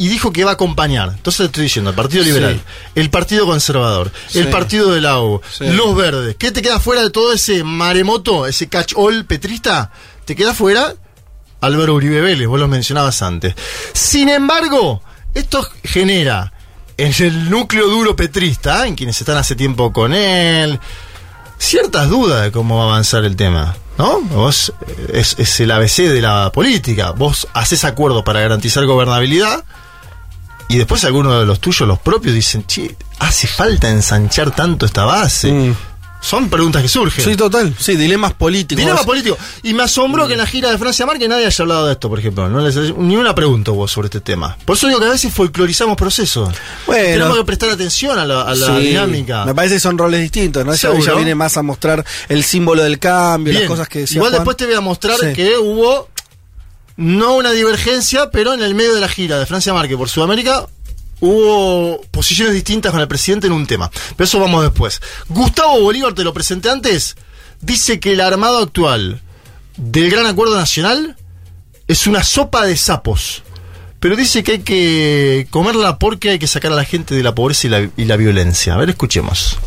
y 0.00 0.08
dijo 0.08 0.32
que 0.32 0.44
va 0.44 0.52
a 0.52 0.54
acompañar. 0.54 1.10
Entonces 1.10 1.40
le 1.40 1.46
estoy 1.46 1.64
diciendo, 1.64 1.90
el 1.90 1.96
Partido 1.96 2.24
Sí. 2.24 2.30
Liberal, 2.30 2.58
el 2.94 3.10
Partido 3.10 3.44
Conservador, 3.44 4.10
Sí. 4.28 4.38
el 4.38 4.48
Partido 4.48 4.92
de 4.92 5.02
la 5.02 5.20
U, 5.20 5.42
Sí. 5.52 5.64
los 5.68 5.94
verdes. 5.94 6.36
¿Qué 6.38 6.50
te 6.52 6.62
queda 6.62 6.80
fuera 6.80 7.02
de 7.02 7.10
todo 7.10 7.34
ese 7.34 7.62
maremoto, 7.64 8.46
ese 8.46 8.66
catch-all 8.70 9.26
petrista? 9.26 9.90
Te 10.24 10.34
queda 10.34 10.54
fuera 10.54 10.94
Álvaro 11.60 11.94
Uribe 11.96 12.22
Vélez, 12.22 12.48
vos 12.48 12.58
lo 12.58 12.66
mencionabas 12.66 13.20
antes. 13.20 13.54
Sin 13.92 14.30
embargo, 14.30 15.02
esto 15.34 15.68
genera 15.84 16.50
en 16.96 17.12
el 17.18 17.50
núcleo 17.50 17.86
duro 17.88 18.16
petrista, 18.16 18.86
en 18.86 18.94
quienes 18.94 19.20
están 19.20 19.36
hace 19.36 19.54
tiempo 19.54 19.92
con 19.92 20.14
él, 20.14 20.80
ciertas 21.58 22.08
dudas 22.08 22.42
de 22.44 22.52
cómo 22.52 22.78
va 22.78 22.84
a 22.84 22.86
avanzar 22.86 23.24
el 23.26 23.36
tema. 23.36 23.76
¿No? 23.98 24.22
Vos 24.22 24.72
eh, 24.86 25.10
es, 25.12 25.36
es 25.38 25.60
el 25.60 25.70
ABC 25.70 26.08
de 26.08 26.22
la 26.22 26.50
política. 26.52 27.10
Vos 27.10 27.46
haces 27.52 27.84
acuerdos 27.84 28.22
para 28.22 28.40
garantizar 28.40 28.86
gobernabilidad 28.86 29.62
y 30.70 30.78
después 30.78 31.04
algunos 31.04 31.38
de 31.40 31.46
los 31.46 31.60
tuyos, 31.60 31.86
los 31.86 31.98
propios, 31.98 32.34
dicen, 32.34 32.64
che, 32.66 32.96
hace 33.18 33.46
falta 33.46 33.88
ensanchar 33.90 34.54
tanto 34.54 34.86
esta 34.86 35.04
base. 35.04 35.52
Mm. 35.52 35.74
Son 36.22 36.50
preguntas 36.50 36.82
que 36.82 36.88
surgen. 36.88 37.24
Sí, 37.24 37.34
total. 37.34 37.74
Sí, 37.78 37.96
dilemas 37.96 38.34
políticos. 38.34 38.84
Dilema 38.84 39.02
político. 39.04 39.38
Y 39.62 39.72
me 39.72 39.84
asombró 39.84 40.26
que 40.26 40.34
en 40.34 40.38
la 40.40 40.46
gira 40.46 40.70
de 40.70 40.76
Francia 40.76 41.06
Márquez 41.06 41.30
nadie 41.30 41.46
haya 41.46 41.62
hablado 41.62 41.86
de 41.86 41.92
esto, 41.94 42.10
por 42.10 42.18
ejemplo. 42.18 42.46
No 42.50 42.60
les, 42.60 42.76
ni 42.98 43.16
una 43.16 43.34
pregunta 43.34 43.70
vos 43.70 43.90
sobre 43.90 44.08
este 44.08 44.20
tema. 44.20 44.54
Por 44.66 44.76
eso 44.76 44.86
digo 44.86 45.00
que 45.00 45.06
a 45.06 45.10
veces 45.12 45.32
folclorizamos 45.32 45.96
procesos. 45.96 46.50
Bueno. 46.86 47.04
Tenemos 47.04 47.36
que 47.38 47.44
prestar 47.44 47.70
atención 47.70 48.18
a 48.18 48.26
la, 48.26 48.42
a 48.42 48.54
la 48.54 48.66
Sí, 48.66 48.72
dinámica. 48.88 49.46
Me 49.46 49.54
parece 49.54 49.76
que 49.76 49.80
son 49.80 49.96
roles 49.96 50.20
distintos, 50.20 50.62
¿no? 50.66 50.74
Ella, 50.74 51.14
viene 51.14 51.34
más 51.34 51.56
a 51.56 51.62
mostrar 51.62 52.04
el 52.28 52.44
símbolo 52.44 52.82
del 52.82 52.98
cambio, 52.98 53.52
Bien. 53.52 53.62
las 53.62 53.70
cosas 53.70 53.88
que 53.88 54.00
decía 54.00 54.16
Igual 54.16 54.32
Juan. 54.32 54.40
después 54.40 54.56
te 54.58 54.66
voy 54.66 54.74
a 54.74 54.80
mostrar 54.82 55.16
Sí. 55.18 55.32
que 55.32 55.56
hubo 55.56 56.10
no 57.00 57.36
una 57.36 57.52
divergencia, 57.52 58.30
pero 58.30 58.52
en 58.52 58.62
el 58.62 58.74
medio 58.74 58.94
de 58.94 59.00
la 59.00 59.08
gira 59.08 59.38
de 59.38 59.46
Francia 59.46 59.72
Márquez 59.72 59.96
por 59.96 60.10
Sudamérica 60.10 60.66
hubo 61.20 62.02
posiciones 62.10 62.52
distintas 62.54 62.92
con 62.92 63.00
el 63.00 63.08
presidente 63.08 63.46
en 63.46 63.54
un 63.54 63.66
tema. 63.66 63.90
Pero 64.16 64.26
eso 64.26 64.38
vamos 64.38 64.62
después. 64.62 65.00
Gustavo 65.28 65.80
Bolívar, 65.80 66.12
te 66.12 66.24
lo 66.24 66.34
presenté 66.34 66.68
antes, 66.68 67.16
dice 67.62 68.00
que 68.00 68.12
el 68.12 68.20
armado 68.20 68.58
actual 68.58 69.22
del 69.78 70.10
Gran 70.10 70.26
Acuerdo 70.26 70.56
Nacional 70.56 71.16
es 71.88 72.06
una 72.06 72.22
sopa 72.22 72.66
de 72.66 72.76
sapos. 72.76 73.44
Pero 73.98 74.14
dice 74.14 74.42
que 74.42 74.52
hay 74.52 74.58
que 74.60 75.46
comerla 75.48 75.98
porque 75.98 76.30
hay 76.30 76.38
que 76.38 76.46
sacar 76.46 76.72
a 76.72 76.76
la 76.76 76.84
gente 76.84 77.14
de 77.14 77.22
la 77.22 77.34
pobreza 77.34 77.66
y 77.66 77.70
la, 77.70 77.90
y 77.96 78.04
la 78.04 78.16
violencia. 78.16 78.74
A 78.74 78.76
ver, 78.76 78.90
escuchemos. 78.90 79.58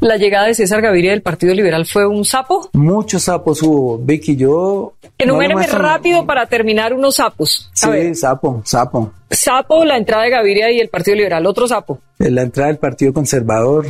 La 0.00 0.16
llegada 0.16 0.46
de 0.46 0.54
César 0.54 0.80
Gaviria 0.80 1.10
del 1.10 1.22
Partido 1.22 1.52
Liberal 1.54 1.84
fue 1.84 2.06
un 2.06 2.24
sapo. 2.24 2.68
Muchos 2.72 3.24
sapos 3.24 3.62
hubo, 3.62 3.98
Vicky, 3.98 4.36
yo... 4.36 4.92
Enuméreme 5.18 5.66
no 5.66 5.78
rápido 5.78 6.24
para 6.24 6.46
terminar 6.46 6.94
unos 6.94 7.16
sapos. 7.16 7.68
A 7.72 7.76
Sí, 7.76 7.90
ver, 7.90 8.14
sapo, 8.14 8.62
sapo. 8.64 9.10
sapo, 9.30 9.84
la 9.84 9.96
entrada 9.96 10.22
de 10.22 10.30
Gaviria 10.30 10.70
y 10.70 10.78
el 10.78 10.88
Partido 10.88 11.16
Liberal. 11.16 11.44
Otro 11.46 11.66
sapo. 11.66 11.98
En 12.20 12.36
la 12.36 12.42
entrada 12.42 12.68
del 12.68 12.78
Partido 12.78 13.12
Conservador, 13.12 13.86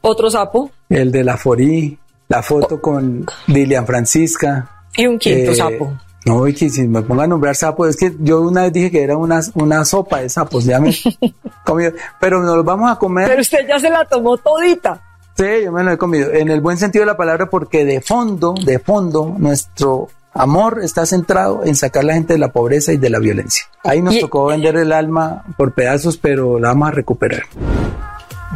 Otro 0.00 0.28
sapo. 0.30 0.70
el 0.88 1.12
de 1.12 1.22
la 1.22 1.36
Forí, 1.36 1.96
la 2.28 2.42
foto 2.42 2.80
con 2.80 3.24
Dilian 3.46 3.86
Francisca. 3.86 4.68
Y 4.96 5.06
un 5.06 5.18
quinto 5.20 5.52
Eh, 5.52 5.54
sapo. 5.54 5.92
No, 6.26 6.42
Vicky, 6.42 6.70
si 6.70 6.86
me 6.88 7.02
pongo 7.02 7.22
a 7.22 7.26
nombrar 7.28 7.54
sapos, 7.54 7.88
es 7.90 7.96
que 7.96 8.12
yo 8.18 8.40
una 8.40 8.62
vez 8.62 8.72
dije 8.72 8.90
que 8.90 9.02
era 9.02 9.16
una, 9.16 9.40
una 9.54 9.84
sopa 9.84 10.20
de 10.20 10.28
sapos, 10.28 10.64
ya 10.64 10.80
me 10.80 10.92
comí, 11.64 11.84
pero 12.20 12.40
nos 12.42 12.56
los 12.56 12.64
vamos 12.64 12.90
a 12.90 12.96
comer. 12.96 13.28
Pero 13.28 13.40
usted 13.40 13.66
ya 13.68 13.78
se 13.78 13.90
la 13.90 14.04
tomó 14.04 14.36
todita. 14.36 15.00
Sí, 15.36 15.44
yo 15.64 15.72
me 15.72 15.82
lo 15.82 15.92
he 15.92 15.98
comido, 15.98 16.30
en 16.32 16.50
el 16.50 16.60
buen 16.60 16.76
sentido 16.78 17.02
de 17.02 17.06
la 17.06 17.16
palabra, 17.16 17.48
porque 17.48 17.84
de 17.84 18.00
fondo, 18.00 18.54
de 18.64 18.78
fondo, 18.78 19.34
nuestro 19.38 20.08
amor 20.34 20.80
está 20.82 21.04
centrado 21.06 21.62
en 21.64 21.74
sacar 21.74 22.02
a 22.04 22.06
la 22.08 22.14
gente 22.14 22.34
de 22.34 22.38
la 22.38 22.52
pobreza 22.52 22.92
y 22.92 22.96
de 22.98 23.10
la 23.10 23.18
violencia. 23.18 23.64
Ahí 23.84 24.02
nos 24.02 24.14
Y- 24.14 24.20
tocó 24.20 24.46
vender 24.46 24.76
el 24.76 24.92
alma 24.92 25.44
por 25.56 25.72
pedazos, 25.74 26.16
pero 26.18 26.58
la 26.58 26.68
vamos 26.68 26.88
a 26.88 26.90
recuperar. 26.92 27.42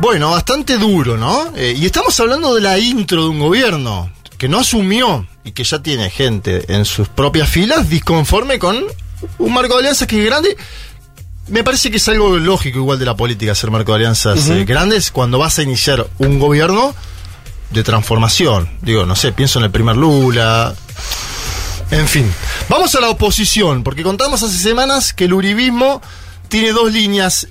Bueno, 0.01 0.31
bastante 0.31 0.77
duro, 0.77 1.17
¿no? 1.17 1.53
Eh, 1.57 1.75
y 1.77 1.87
estamos 1.87 2.19
hablando 2.21 2.55
de 2.55 2.61
la 2.61 2.79
intro 2.79 3.23
de 3.25 3.29
un 3.31 3.39
gobierno 3.41 4.11
que 4.37 4.49
no 4.49 4.59
asumió 4.59 5.27
y 5.45 5.53
que 5.53 5.65
ya 5.65 5.83
tiene 5.83 6.11
gente 6.11 6.71
en 6.73 6.85
sus 6.85 7.09
propias 7.09 7.49
filas 7.49 7.89
disconforme 7.89 8.59
con 8.59 8.77
un 9.39 9.53
marco 9.55 9.75
de 9.75 9.81
alianzas 9.81 10.07
que 10.07 10.19
es 10.21 10.27
grande. 10.27 10.55
Me 11.49 11.63
parece 11.63 11.91
que 11.91 11.99
es 11.99 12.09
algo 12.09 12.37
lógico 12.39 12.79
igual 12.79 12.99
de 12.99 13.05
la 13.05 13.17
política 13.17 13.53
hacer 13.53 13.71
marco 13.71 13.93
de 13.93 13.97
alianzas 13.97 14.49
eh, 14.49 14.65
grandes 14.65 15.13
cuando 15.13 15.39
vas 15.39 15.59
a 15.59 15.63
iniciar 15.63 16.07
un 16.19 16.41
gobierno 16.41 16.95
de 17.71 17.85
transformación. 17.85 18.69
Digo, 18.83 19.07
no 19.07 19.15
sé, 19.15 19.33
pienso 19.33 19.61
en 19.61 19.67
el 19.67 19.71
primer 19.71 19.97
Lula. 19.97 20.75
En 21.93 22.09
fin, 22.09 22.33
vamos 22.69 22.95
a 22.97 23.01
la 23.01 23.11
oposición, 23.11 23.85
porque 23.85 24.03
contamos 24.03 24.43
hace 24.43 24.59
semanas 24.59 25.13
que 25.13 25.27
el 25.27 25.35
uribismo 25.35 26.03
tiene 26.49 26.73
dos 26.73 26.93
líneas 26.93 27.47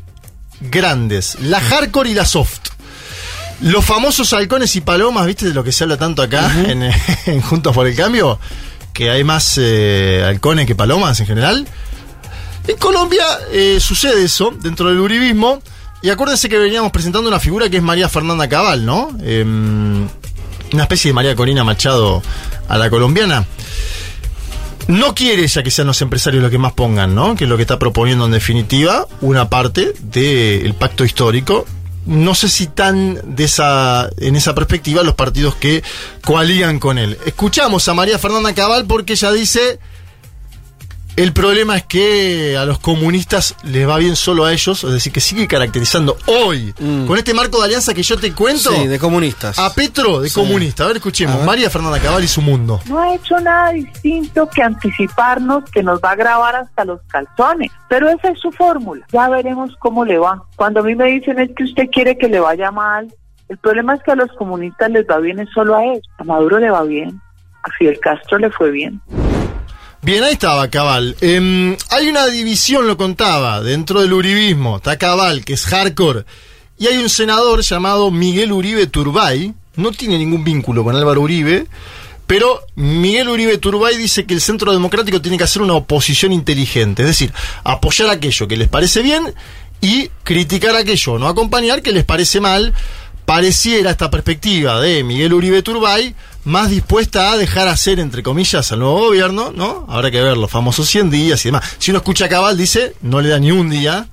grandes, 0.60 1.38
la 1.42 1.62
hardcore 1.62 2.10
y 2.10 2.14
la 2.14 2.26
soft. 2.26 2.60
Los 3.62 3.86
famosos 3.86 4.34
halcones 4.34 4.76
y 4.76 4.82
palomas, 4.82 5.26
¿viste 5.26 5.48
de 5.48 5.54
lo 5.54 5.64
que 5.64 5.72
se 5.72 5.86
habla 5.86 5.96
tanto 5.96 6.22
acá 6.22 6.52
en, 6.68 6.84
en 7.26 7.42
Juntos 7.42 7.74
por 7.74 7.88
el 7.88 7.96
Cambio? 7.96 8.40
Que 8.92 9.10
hay 9.10 9.24
más 9.24 9.58
eh, 9.58 10.22
halcones 10.26 10.68
que 10.68 10.76
palomas 10.76 11.18
en 11.22 11.28
general. 11.28 11.66
En 12.68 12.78
Colombia 12.78 13.24
eh, 13.52 13.80
sucede 13.80 14.24
eso, 14.24 14.54
dentro 14.60 14.90
del 14.90 15.00
uribismo. 15.00 15.62
Y 16.02 16.10
acuérdense 16.10 16.50
que 16.50 16.58
veníamos 16.58 16.92
presentando 16.92 17.28
una 17.28 17.40
figura 17.40 17.70
que 17.70 17.78
es 17.78 17.84
María 17.84 18.10
Fernanda 18.10 18.48
Cabal, 18.48 18.86
¿no? 18.86 19.10
Em, 19.22 20.08
una 20.74 20.84
especie 20.84 21.10
de 21.10 21.14
María 21.14 21.36
Corina 21.36 21.64
Machado 21.64 22.22
a 22.68 22.78
la 22.78 22.90
colombiana. 22.90 23.46
No 24.88 25.16
quiere 25.16 25.44
ella 25.44 25.64
que 25.64 25.72
sean 25.72 25.88
los 25.88 26.02
empresarios 26.02 26.44
los 26.44 26.52
que 26.52 26.60
más 26.60 26.74
pongan, 26.74 27.16
¿no? 27.16 27.36
Que 27.36 27.46
es 27.46 27.50
lo 27.50 27.56
que 27.56 27.64
está 27.64 27.80
proponiendo 27.80 28.26
en 28.26 28.32
definitiva 28.32 29.08
una 29.22 29.50
parte 29.50 29.94
del 30.00 30.76
pacto 30.76 31.06
histórico. 31.06 31.66
No 32.06 32.36
sé 32.36 32.50
si 32.50 32.68
tan 32.68 33.36
de 33.36 33.46
esa, 33.46 34.08
en 34.18 34.36
esa 34.36 34.54
perspectiva 34.54 35.02
los 35.02 35.16
partidos 35.16 35.56
que 35.56 35.84
coalían 36.24 36.78
con 36.78 37.00
él. 37.00 37.18
Escuchamos 37.26 37.88
a 37.88 37.96
María 37.96 38.20
Fernanda 38.20 38.54
Cabal 38.54 38.86
porque 38.86 39.14
ella 39.14 39.32
dice 39.32 39.80
el 41.18 41.34
problema 41.34 41.78
es 41.78 41.84
que 41.86 42.58
a 42.58 42.66
los 42.66 42.80
comunistas 42.80 43.56
les 43.64 43.88
va 43.88 43.98
bien 43.98 44.16
solo 44.16 44.46
a 44.46 44.52
ellos, 44.54 44.84
es 44.84 44.92
decir, 44.92 45.14
que 45.14 45.20
sigue 45.22 45.48
caracterizando 45.48 46.18
hoy, 46.28 46.74
Mm. 46.80 47.06
con 47.08 47.18
este 47.18 47.34
marco 47.34 47.60
de 47.60 47.66
alianza 47.66 47.94
que 47.94 48.04
yo 48.04 48.18
te 48.18 48.34
cuento, 48.34 48.72
Sí, 48.72 48.88
de 48.88 49.00
comunistas. 49.00 49.58
a 49.60 49.74
Petro 49.74 50.20
de 50.22 50.30
Sí. 50.30 50.36
comunista. 50.36 50.84
A 50.84 50.88
ver, 50.88 50.98
escuchemos, 50.98 51.36
A 51.36 51.38
ver. 51.40 51.46
María 51.48 51.70
Fernanda 51.70 52.00
Cabal 52.00 52.24
y 52.24 52.28
su 52.28 52.42
mundo. 52.42 52.80
no 52.90 53.00
ha 53.00 53.16
hecho 53.16 53.40
nada 53.40 53.72
distinto 53.72 54.50
que 54.50 54.62
anticiparnos 54.64 55.64
que 55.72 55.84
nos 55.84 56.00
va 56.02 56.12
a 56.12 56.16
grabar 56.16 56.56
hasta 56.56 56.86
los 56.86 57.00
calzones. 57.08 57.72
Pero 57.90 58.10
esa 58.10 58.30
es 58.30 58.40
su 58.40 58.52
fórmula. 58.52 59.06
Ya 59.12 59.30
veremos 59.30 59.72
cómo 59.80 60.04
le 60.06 60.18
va. 60.18 60.44
Cuando 60.56 60.80
a 60.82 60.84
mí 60.84 60.96
me 60.96 61.06
dicen 61.06 61.40
es 61.40 61.50
que 61.56 61.64
usted 61.64 61.84
quiere 61.92 62.18
que 62.18 62.28
le 62.28 62.40
vaya 62.40 62.72
mal, 62.72 63.14
el 63.50 63.58
problema 63.58 63.94
es 63.96 64.04
que 64.04 64.12
a 64.12 64.16
los 64.16 64.32
comunistas 64.34 64.90
les 64.92 65.06
va 65.08 65.20
bien 65.20 65.40
es 65.40 65.50
solo 65.54 65.76
a 65.76 65.84
ellos. 65.86 66.04
A 66.18 66.24
Maduro 66.24 66.60
le 66.60 66.70
va 66.72 66.84
bien. 66.84 67.22
A 67.64 67.70
Fidel 67.78 68.00
Castro 68.00 68.38
le 68.38 68.50
fue 68.52 68.70
bien. 68.72 69.02
Bien, 70.06 70.24
ahí 70.24 70.34
estaba 70.34 70.70
Cabal. 70.70 71.16
Em, 71.20 71.76
hay 71.90 72.10
una 72.10 72.28
división, 72.28 72.86
lo 72.86 72.96
contaba, 72.96 73.64
dentro 73.64 74.02
del 74.02 74.14
uribismo. 74.14 74.78
Está 74.78 75.00
Cabal, 75.00 75.44
que 75.44 75.54
es 75.54 75.66
hardcore. 75.66 76.26
Y 76.78 76.86
hay 76.86 76.98
un 76.98 77.10
senador 77.10 77.64
llamado 77.64 78.12
Miguel 78.12 78.52
Uribe 78.52 78.86
Turbay. 78.86 79.56
No 79.78 79.92
tiene 79.92 80.20
ningún 80.20 80.44
vínculo 80.44 80.84
con 80.84 80.96
Álvaro 80.96 81.22
Uribe. 81.22 81.66
Pero 82.28 82.62
Miguel 82.76 83.30
Uribe 83.30 83.58
Turbay 83.58 83.98
dice 83.98 84.28
que 84.28 84.36
el 84.36 84.42
Centro 84.42 84.72
Democrático 84.72 85.20
tiene 85.22 85.40
que 85.40 85.44
hacer 85.44 85.64
una 85.64 85.74
oposición 85.74 86.32
inteligente. 86.32 87.02
Es 87.02 87.08
decir, 87.08 87.34
apoyar 87.64 88.12
aquello 88.12 88.48
que 88.48 88.58
les 88.58 88.70
parece 88.70 89.02
bien 89.02 89.34
y 89.82 90.12
criticar 90.24 90.76
aquello, 90.76 91.18
no 91.18 91.28
acompañar 91.28 91.82
que 91.82 91.92
les 91.92 92.04
parece 92.04 92.40
mal. 92.40 92.76
Pareciera 93.26 93.92
esta 93.92 94.12
perspectiva 94.12 94.80
de 94.80 95.04
Miguel 95.04 95.34
Uribe 95.34 95.64
Turbay 95.64 96.16
más 96.44 96.70
dispuesta 96.70 97.32
a 97.32 97.38
dejar 97.38 97.68
hacer, 97.68 98.00
entre 98.00 98.22
comillas, 98.22 98.72
al 98.72 98.80
nuevo 98.80 99.00
gobierno, 99.00 99.52
¿no? 99.52 99.86
Habrá 99.90 100.12
que 100.12 100.22
ver 100.22 100.38
los 100.38 100.52
famosos 100.52 100.88
100 100.88 101.10
días 101.10 101.44
y 101.44 101.50
demás. 101.50 101.64
Si 101.80 101.92
uno 101.92 101.98
escucha 101.98 102.26
a 102.26 102.30
Cabal, 102.30 102.56
dice, 102.56 102.96
no 103.02 103.22
le 103.22 103.30
da 103.30 103.40
ni 103.40 103.52
un 103.52 103.70
día. 103.70 104.08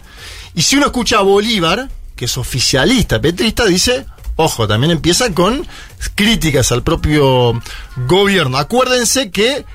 Y 0.55 0.63
si 0.63 0.77
uno 0.77 0.87
escucha 0.87 1.19
a 1.19 1.23
Bolívar, 1.23 1.91
que 2.17 2.25
es 2.25 2.39
oficialista, 2.39 3.21
petrista, 3.21 3.67
dice, 3.67 4.07
ojo, 4.37 4.67
también 4.67 4.93
empieza 4.93 5.33
con 5.35 5.67
críticas 6.15 6.73
al 6.73 6.83
propio 6.83 7.61
gobierno. 8.07 8.57
Acuérdense 8.57 9.31
que 9.31 9.67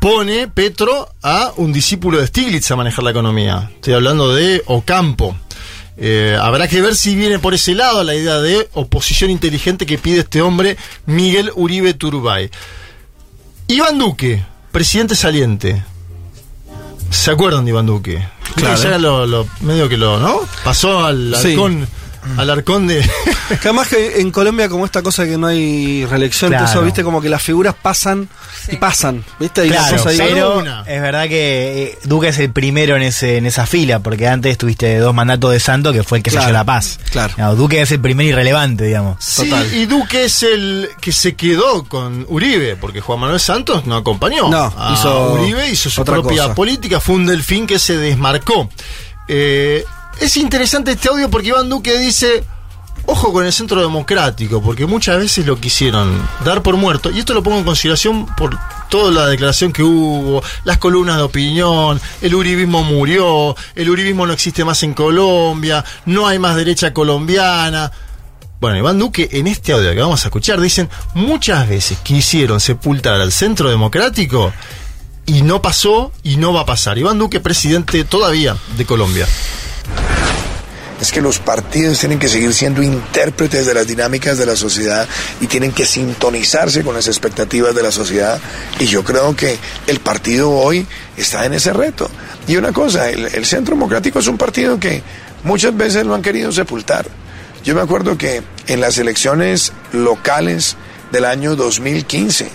pone 0.00 0.48
Petro 0.48 1.08
a 1.22 1.52
un 1.56 1.72
discípulo 1.72 2.18
de 2.18 2.26
Stiglitz 2.26 2.70
a 2.70 2.76
manejar 2.76 3.04
la 3.04 3.10
economía. 3.10 3.70
Estoy 3.74 3.94
hablando 3.94 4.34
de 4.34 4.62
Ocampo. 4.66 5.36
Eh, 6.02 6.34
habrá 6.40 6.66
que 6.66 6.80
ver 6.80 6.96
si 6.96 7.14
viene 7.14 7.38
por 7.38 7.52
ese 7.52 7.74
lado 7.74 8.02
la 8.04 8.14
idea 8.14 8.40
de 8.40 8.68
oposición 8.72 9.30
inteligente 9.30 9.84
que 9.84 9.98
pide 9.98 10.20
este 10.20 10.40
hombre, 10.40 10.76
Miguel 11.04 11.52
Uribe 11.54 11.92
Turbay. 11.92 12.50
Iván 13.66 13.98
Duque, 13.98 14.42
presidente 14.72 15.14
saliente. 15.14 15.84
¿Se 17.10 17.30
acuerdan 17.30 17.64
de 17.66 17.70
Iván 17.72 17.86
Duque? 17.86 18.26
Claro. 18.54 18.82
Ya 18.82 18.98
lo, 18.98 19.26
lo- 19.26 19.46
medio 19.60 19.88
que 19.88 19.96
lo, 19.96 20.18
¿no? 20.18 20.40
Pasó 20.64 21.04
al 21.04 21.36
Sí. 21.40 21.54
Arcón, 22.22 22.40
al 22.40 22.50
arcón 22.50 22.86
de... 22.86 23.00
Que 23.50 23.68
además 23.68 23.88
que 23.88 24.20
en 24.20 24.30
Colombia 24.30 24.68
como 24.68 24.84
esta 24.84 25.02
cosa 25.02 25.24
que 25.26 25.36
no 25.36 25.48
hay 25.48 26.04
reelección, 26.06 26.50
Claro. 26.50 26.66
eso, 26.66 26.82
viste, 26.82 27.02
como 27.02 27.20
que 27.20 27.28
las 27.28 27.42
figuras 27.42 27.74
pasan 27.80 28.28
y 28.68 28.76
pasan, 28.76 29.24
viste, 29.40 29.66
y 29.66 29.70
Claro, 29.70 29.96
ahí- 30.08 30.16
pero 30.18 30.60
es 30.86 31.02
verdad 31.02 31.24
que 31.28 31.82
eh, 31.82 31.98
Duque 32.04 32.28
es 32.28 32.38
el 32.38 32.52
primero 32.52 32.96
en 32.96 33.02
ese 33.02 33.38
en 33.38 33.46
esa 33.46 33.66
fila, 33.66 33.98
porque 34.00 34.28
antes 34.28 34.56
tuviste 34.56 34.98
dos 34.98 35.12
mandatos 35.14 35.50
de 35.52 35.58
Santo, 35.60 35.92
que 35.92 36.02
fue 36.04 36.18
el 36.18 36.24
que 36.24 36.30
Claro, 36.30 36.44
selló 36.46 36.52
la 36.58 36.64
paz. 36.64 37.00
claro. 37.10 37.34
No, 37.38 37.56
Duque 37.56 37.80
es 37.82 37.90
el 37.90 38.00
primer 38.00 38.26
irrelevante, 38.26 38.84
digamos. 38.84 39.16
Sí, 39.24 39.48
Total. 39.48 39.74
y 39.74 39.86
Duque 39.86 40.24
es 40.26 40.42
el 40.44 40.90
que 41.00 41.10
se 41.12 41.34
quedó 41.34 41.84
con 41.84 42.24
Uribe, 42.28 42.76
porque 42.76 43.00
Juan 43.00 43.18
Manuel 43.18 43.40
Santos 43.40 43.84
no 43.86 43.96
acompañó. 43.96 44.48
No, 44.48 44.72
a 44.76 44.92
hizo 44.94 45.32
Uribe 45.34 45.68
hizo 45.68 45.90
su 45.90 46.02
otra 46.02 46.14
propia 46.14 46.42
cosa. 46.44 46.54
política, 46.54 47.00
fue 47.00 47.16
un 47.16 47.26
delfín 47.26 47.66
que 47.66 47.78
se 47.80 47.96
desmarcó. 47.96 48.70
Eh, 49.26 49.84
es 50.20 50.36
interesante 50.36 50.92
este 50.92 51.08
audio 51.08 51.30
porque 51.30 51.48
Iván 51.48 51.68
Duque 51.68 51.98
dice, 51.98 52.44
ojo 53.06 53.32
con 53.32 53.46
el 53.46 53.52
centro 53.52 53.80
democrático, 53.80 54.60
porque 54.60 54.86
muchas 54.86 55.18
veces 55.18 55.46
lo 55.46 55.58
quisieron 55.58 56.20
dar 56.44 56.62
por 56.62 56.76
muerto, 56.76 57.10
y 57.10 57.18
esto 57.18 57.32
lo 57.32 57.42
pongo 57.42 57.58
en 57.58 57.64
consideración 57.64 58.26
por 58.36 58.56
toda 58.90 59.10
la 59.10 59.26
declaración 59.26 59.72
que 59.72 59.82
hubo, 59.82 60.42
las 60.64 60.78
columnas 60.78 61.16
de 61.16 61.22
opinión, 61.22 62.00
el 62.20 62.34
uribismo 62.34 62.84
murió, 62.84 63.56
el 63.74 63.88
uribismo 63.88 64.26
no 64.26 64.34
existe 64.34 64.64
más 64.64 64.82
en 64.82 64.92
Colombia, 64.92 65.84
no 66.04 66.28
hay 66.28 66.38
más 66.38 66.54
derecha 66.54 66.92
colombiana. 66.92 67.90
Bueno, 68.60 68.76
Iván 68.76 68.98
Duque, 68.98 69.26
en 69.32 69.46
este 69.46 69.72
audio 69.72 69.90
que 69.94 70.00
vamos 70.00 70.22
a 70.24 70.28
escuchar, 70.28 70.60
dicen 70.60 70.90
muchas 71.14 71.66
veces 71.66 71.98
quisieron 72.02 72.60
sepultar 72.60 73.14
al 73.14 73.32
centro 73.32 73.70
democrático 73.70 74.52
y 75.24 75.40
no 75.40 75.62
pasó 75.62 76.12
y 76.22 76.36
no 76.36 76.52
va 76.52 76.60
a 76.60 76.66
pasar. 76.66 76.98
Iván 76.98 77.18
Duque, 77.18 77.40
presidente 77.40 78.04
todavía 78.04 78.56
de 78.76 78.84
Colombia. 78.84 79.26
Es 81.00 81.12
que 81.12 81.22
los 81.22 81.38
partidos 81.38 81.98
tienen 81.98 82.18
que 82.18 82.28
seguir 82.28 82.52
siendo 82.52 82.82
intérpretes 82.82 83.64
de 83.64 83.74
las 83.74 83.86
dinámicas 83.86 84.36
de 84.36 84.44
la 84.44 84.54
sociedad 84.54 85.08
y 85.40 85.46
tienen 85.46 85.72
que 85.72 85.86
sintonizarse 85.86 86.84
con 86.84 86.94
las 86.94 87.08
expectativas 87.08 87.74
de 87.74 87.82
la 87.82 87.90
sociedad. 87.90 88.38
Y 88.78 88.84
yo 88.84 89.02
creo 89.02 89.34
que 89.34 89.58
el 89.86 90.00
partido 90.00 90.50
hoy 90.50 90.86
está 91.16 91.46
en 91.46 91.54
ese 91.54 91.72
reto. 91.72 92.10
Y 92.46 92.56
una 92.56 92.72
cosa, 92.72 93.08
el, 93.08 93.46
Centro 93.46 93.74
Democrático 93.74 94.18
es 94.18 94.26
un 94.26 94.36
partido 94.36 94.78
que 94.78 95.02
muchas 95.42 95.74
veces 95.74 96.04
lo 96.04 96.14
han 96.14 96.22
querido 96.22 96.52
sepultar. 96.52 97.06
Yo 97.64 97.74
me 97.74 97.80
acuerdo 97.80 98.18
que 98.18 98.42
en 98.66 98.80
las 98.80 98.98
elecciones 98.98 99.72
locales 99.92 100.76
del 101.12 101.24
año 101.24 101.56
2015 101.56 102.48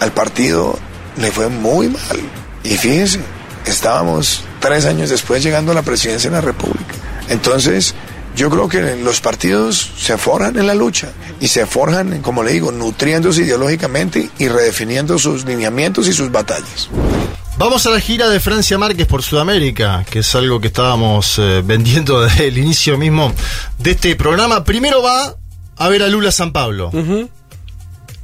al 0.00 0.12
partido 0.12 0.78
le 1.16 1.30
fue 1.30 1.48
muy 1.48 1.88
mal. 1.88 2.20
Y 2.62 2.76
fíjese, 2.76 3.20
estábamos 3.64 4.42
tres 4.60 4.84
años 4.84 5.10
después 5.10 5.42
llegando 5.42 5.72
a 5.72 5.74
la 5.74 5.82
presidencia 5.82 6.30
de 6.30 6.36
la 6.36 6.42
República. 6.42 6.94
Entonces, 7.28 7.94
yo 8.36 8.48
creo 8.50 8.68
que 8.68 8.96
los 8.96 9.20
partidos 9.20 9.90
se 9.98 10.16
forjan 10.16 10.56
en 10.58 10.66
la 10.66 10.74
lucha 10.74 11.12
y 11.40 11.48
se 11.48 11.66
forjan, 11.66 12.22
como 12.22 12.42
le 12.42 12.52
digo, 12.52 12.70
nutriéndose 12.70 13.42
ideológicamente 13.42 14.30
y 14.38 14.48
redefiniendo 14.48 15.18
sus 15.18 15.44
lineamientos 15.44 16.06
y 16.06 16.12
sus 16.12 16.30
batallas. 16.30 16.88
Vamos 17.58 17.84
a 17.86 17.90
la 17.90 18.00
gira 18.00 18.28
de 18.28 18.40
Francia 18.40 18.78
Márquez 18.78 19.06
por 19.06 19.22
Sudamérica, 19.22 20.04
que 20.08 20.20
es 20.20 20.34
algo 20.34 20.60
que 20.60 20.68
estábamos 20.68 21.38
eh, 21.38 21.62
vendiendo 21.64 22.20
desde 22.24 22.48
el 22.48 22.58
inicio 22.58 22.96
mismo 22.96 23.34
de 23.78 23.90
este 23.90 24.16
programa. 24.16 24.64
Primero 24.64 25.02
va 25.02 25.34
a 25.76 25.88
ver 25.88 26.02
a 26.02 26.08
Lula 26.08 26.32
San 26.32 26.52
Pablo. 26.52 26.90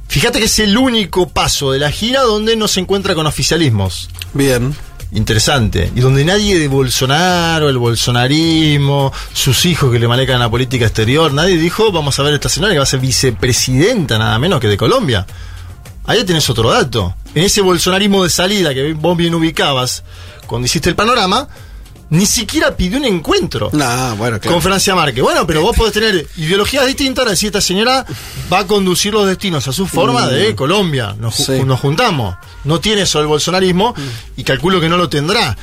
Fíjate 0.07 0.39
que 0.39 0.45
es 0.45 0.59
el 0.59 0.77
único 0.77 1.29
paso 1.29 1.71
de 1.71 1.79
la 1.79 1.91
gira 1.91 2.21
donde 2.21 2.55
no 2.55 2.67
se 2.67 2.79
encuentra 2.79 3.13
con 3.13 3.27
oficialismos. 3.27 4.09
Bien. 4.33 4.75
Interesante. 5.11 5.91
Y 5.95 6.01
donde 6.01 6.25
nadie 6.25 6.59
de 6.59 6.67
Bolsonaro, 6.67 7.69
el 7.69 7.77
bolsonarismo, 7.77 9.13
sus 9.33 9.65
hijos 9.65 9.91
que 9.91 9.99
le 9.99 10.07
manejan 10.07 10.39
la 10.39 10.49
política 10.49 10.85
exterior, 10.85 11.31
nadie 11.31 11.57
dijo, 11.57 11.91
vamos 11.91 12.19
a 12.19 12.23
ver 12.23 12.33
esta 12.33 12.49
señora 12.49 12.73
que 12.73 12.79
va 12.79 12.83
a 12.83 12.87
ser 12.87 12.99
vicepresidenta 12.99 14.17
nada 14.17 14.37
menos 14.37 14.59
que 14.59 14.67
de 14.67 14.77
Colombia. 14.77 15.25
Ahí 16.05 16.23
tenés 16.23 16.49
otro 16.49 16.71
dato. 16.71 17.15
En 17.35 17.43
ese 17.43 17.61
bolsonarismo 17.61 18.23
de 18.23 18.29
salida 18.29 18.73
que 18.73 18.93
vos 18.93 19.15
bien 19.15 19.35
ubicabas 19.35 20.03
cuando 20.45 20.65
hiciste 20.65 20.89
el 20.89 20.95
panorama, 20.95 21.47
ni 22.09 22.25
siquiera 22.25 22.75
pidió 22.77 22.97
un 22.99 23.05
encuentro 23.05 23.69
No, 23.73 24.15
bueno, 24.15 24.39
claro. 24.39 24.53
con 24.55 24.61
Francia 24.61 24.95
Márquez. 24.95 25.21
Bueno, 25.23 25.45
pero 25.45 25.61
vos 25.61 25.75
podés 25.75 25.93
tener 25.93 26.27
ideologías 26.37 26.85
distintas, 26.85 27.25
decir 27.25 27.47
esta 27.47 27.59
señora 27.61 28.05
va 28.51 28.59
a 28.59 28.67
conducir 28.67 29.13
los 29.13 29.27
destinos 29.27 29.67
a 29.67 29.73
su 29.73 29.85
forma 29.87 30.27
de 30.27 30.55
Colombia. 30.55 31.15
Nos, 31.19 31.39
Mm. 31.39 31.43
Sí. 31.43 31.51
Mm. 31.63 31.67
nos 31.67 31.79
juntamos. 31.79 32.35
No 32.63 32.79
tiene 32.79 33.01
eso 33.01 33.19
el 33.19 33.27
bolsonarismo 33.27 33.93
y 34.37 34.43
calculo 34.43 34.79
que 34.79 34.87
no 34.89 34.97
lo 34.97 35.09
tendrá. 35.09 35.57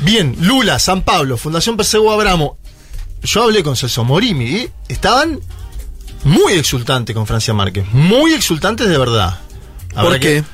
Bien, 0.00 0.36
Lula, 0.40 0.78
San 0.78 1.02
Pablo, 1.02 1.36
Fundación 1.36 1.76
Persego 1.76 2.12
Abramo. 2.12 2.58
Yo 3.22 3.44
hablé 3.44 3.62
con 3.62 3.76
Celso 3.76 4.04
Morimi 4.04 4.44
y 4.44 4.70
estaban 4.88 5.40
muy 6.24 6.52
exultantes 6.54 7.14
con 7.14 7.26
Francia 7.26 7.54
Márquez. 7.54 7.86
Muy 7.92 8.32
exultantes 8.34 8.88
de 8.88 8.98
verdad. 8.98 9.38
Habrá 9.94 10.10
¿Por 10.10 10.20
que- 10.20 10.42
qué? 10.42 10.44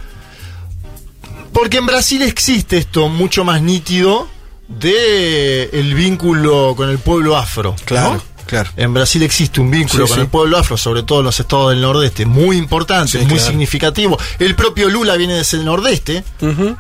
porque 1.52 1.78
en 1.78 1.87
Brasil 1.87 2.22
existe 2.22 2.76
esto 2.78 3.08
mucho 3.08 3.44
más 3.44 3.62
nítido 3.62 4.28
de 4.68 5.64
el 5.72 5.94
vínculo 5.94 6.75
con 6.76 6.88
el 6.90 6.98
pueblo 6.98 7.37
afro. 7.37 7.75
Claro, 7.84 8.14
¿no? 8.14 8.22
claro. 8.46 8.70
En 8.76 8.92
Brasil 8.94 9.22
existe 9.22 9.60
un 9.60 9.70
vínculo 9.70 10.04
Sí, 10.06 10.10
con 10.10 10.16
sí. 10.16 10.20
el 10.22 10.28
pueblo 10.28 10.58
afro, 10.58 10.76
sobre 10.76 11.02
todo 11.02 11.20
en 11.20 11.25
los 11.26 11.40
estados 11.40 11.70
del 11.70 11.80
nordeste, 11.80 12.26
muy 12.26 12.56
importante, 12.56 13.12
Sí, 13.12 13.18
muy 13.18 13.37
claro. 13.37 13.44
significativo. 13.46 14.18
El 14.38 14.54
propio 14.54 14.88
Lula 14.88 15.16
viene 15.16 15.34
desde 15.34 15.56
el 15.58 15.64
nordeste. 15.64 16.22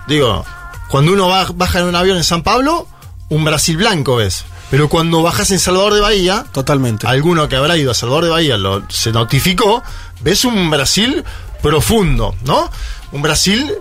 Digo, 0.06 0.44
cuando 0.88 1.12
uno 1.12 1.28
va- 1.28 1.48
baja 1.54 1.80
en 1.80 1.86
un 1.86 1.94
avión 1.96 2.16
en 2.18 2.24
San 2.24 2.42
Pablo, 2.42 2.86
un 3.30 3.44
Brasil 3.44 3.76
blanco 3.76 4.16
ves. 4.16 4.44
Pero 4.70 4.90
cuando 4.90 5.22
bajas 5.22 5.50
en 5.50 5.58
Salvador 5.58 5.94
de 5.94 6.00
Bahía, 6.02 6.44
Totalmente. 6.52 7.06
alguno 7.06 7.48
que 7.48 7.56
habrá 7.56 7.78
ido 7.78 7.90
a 7.90 7.94
Salvador 7.94 8.24
de 8.24 8.30
Bahía 8.30 8.58
lo, 8.58 8.82
se 8.90 9.12
notificó, 9.12 9.82
ves 10.20 10.44
un 10.44 10.68
Brasil 10.68 11.24
profundo, 11.62 12.34
¿no? 12.44 12.70
Un 13.12 13.22
Brasil 13.22 13.72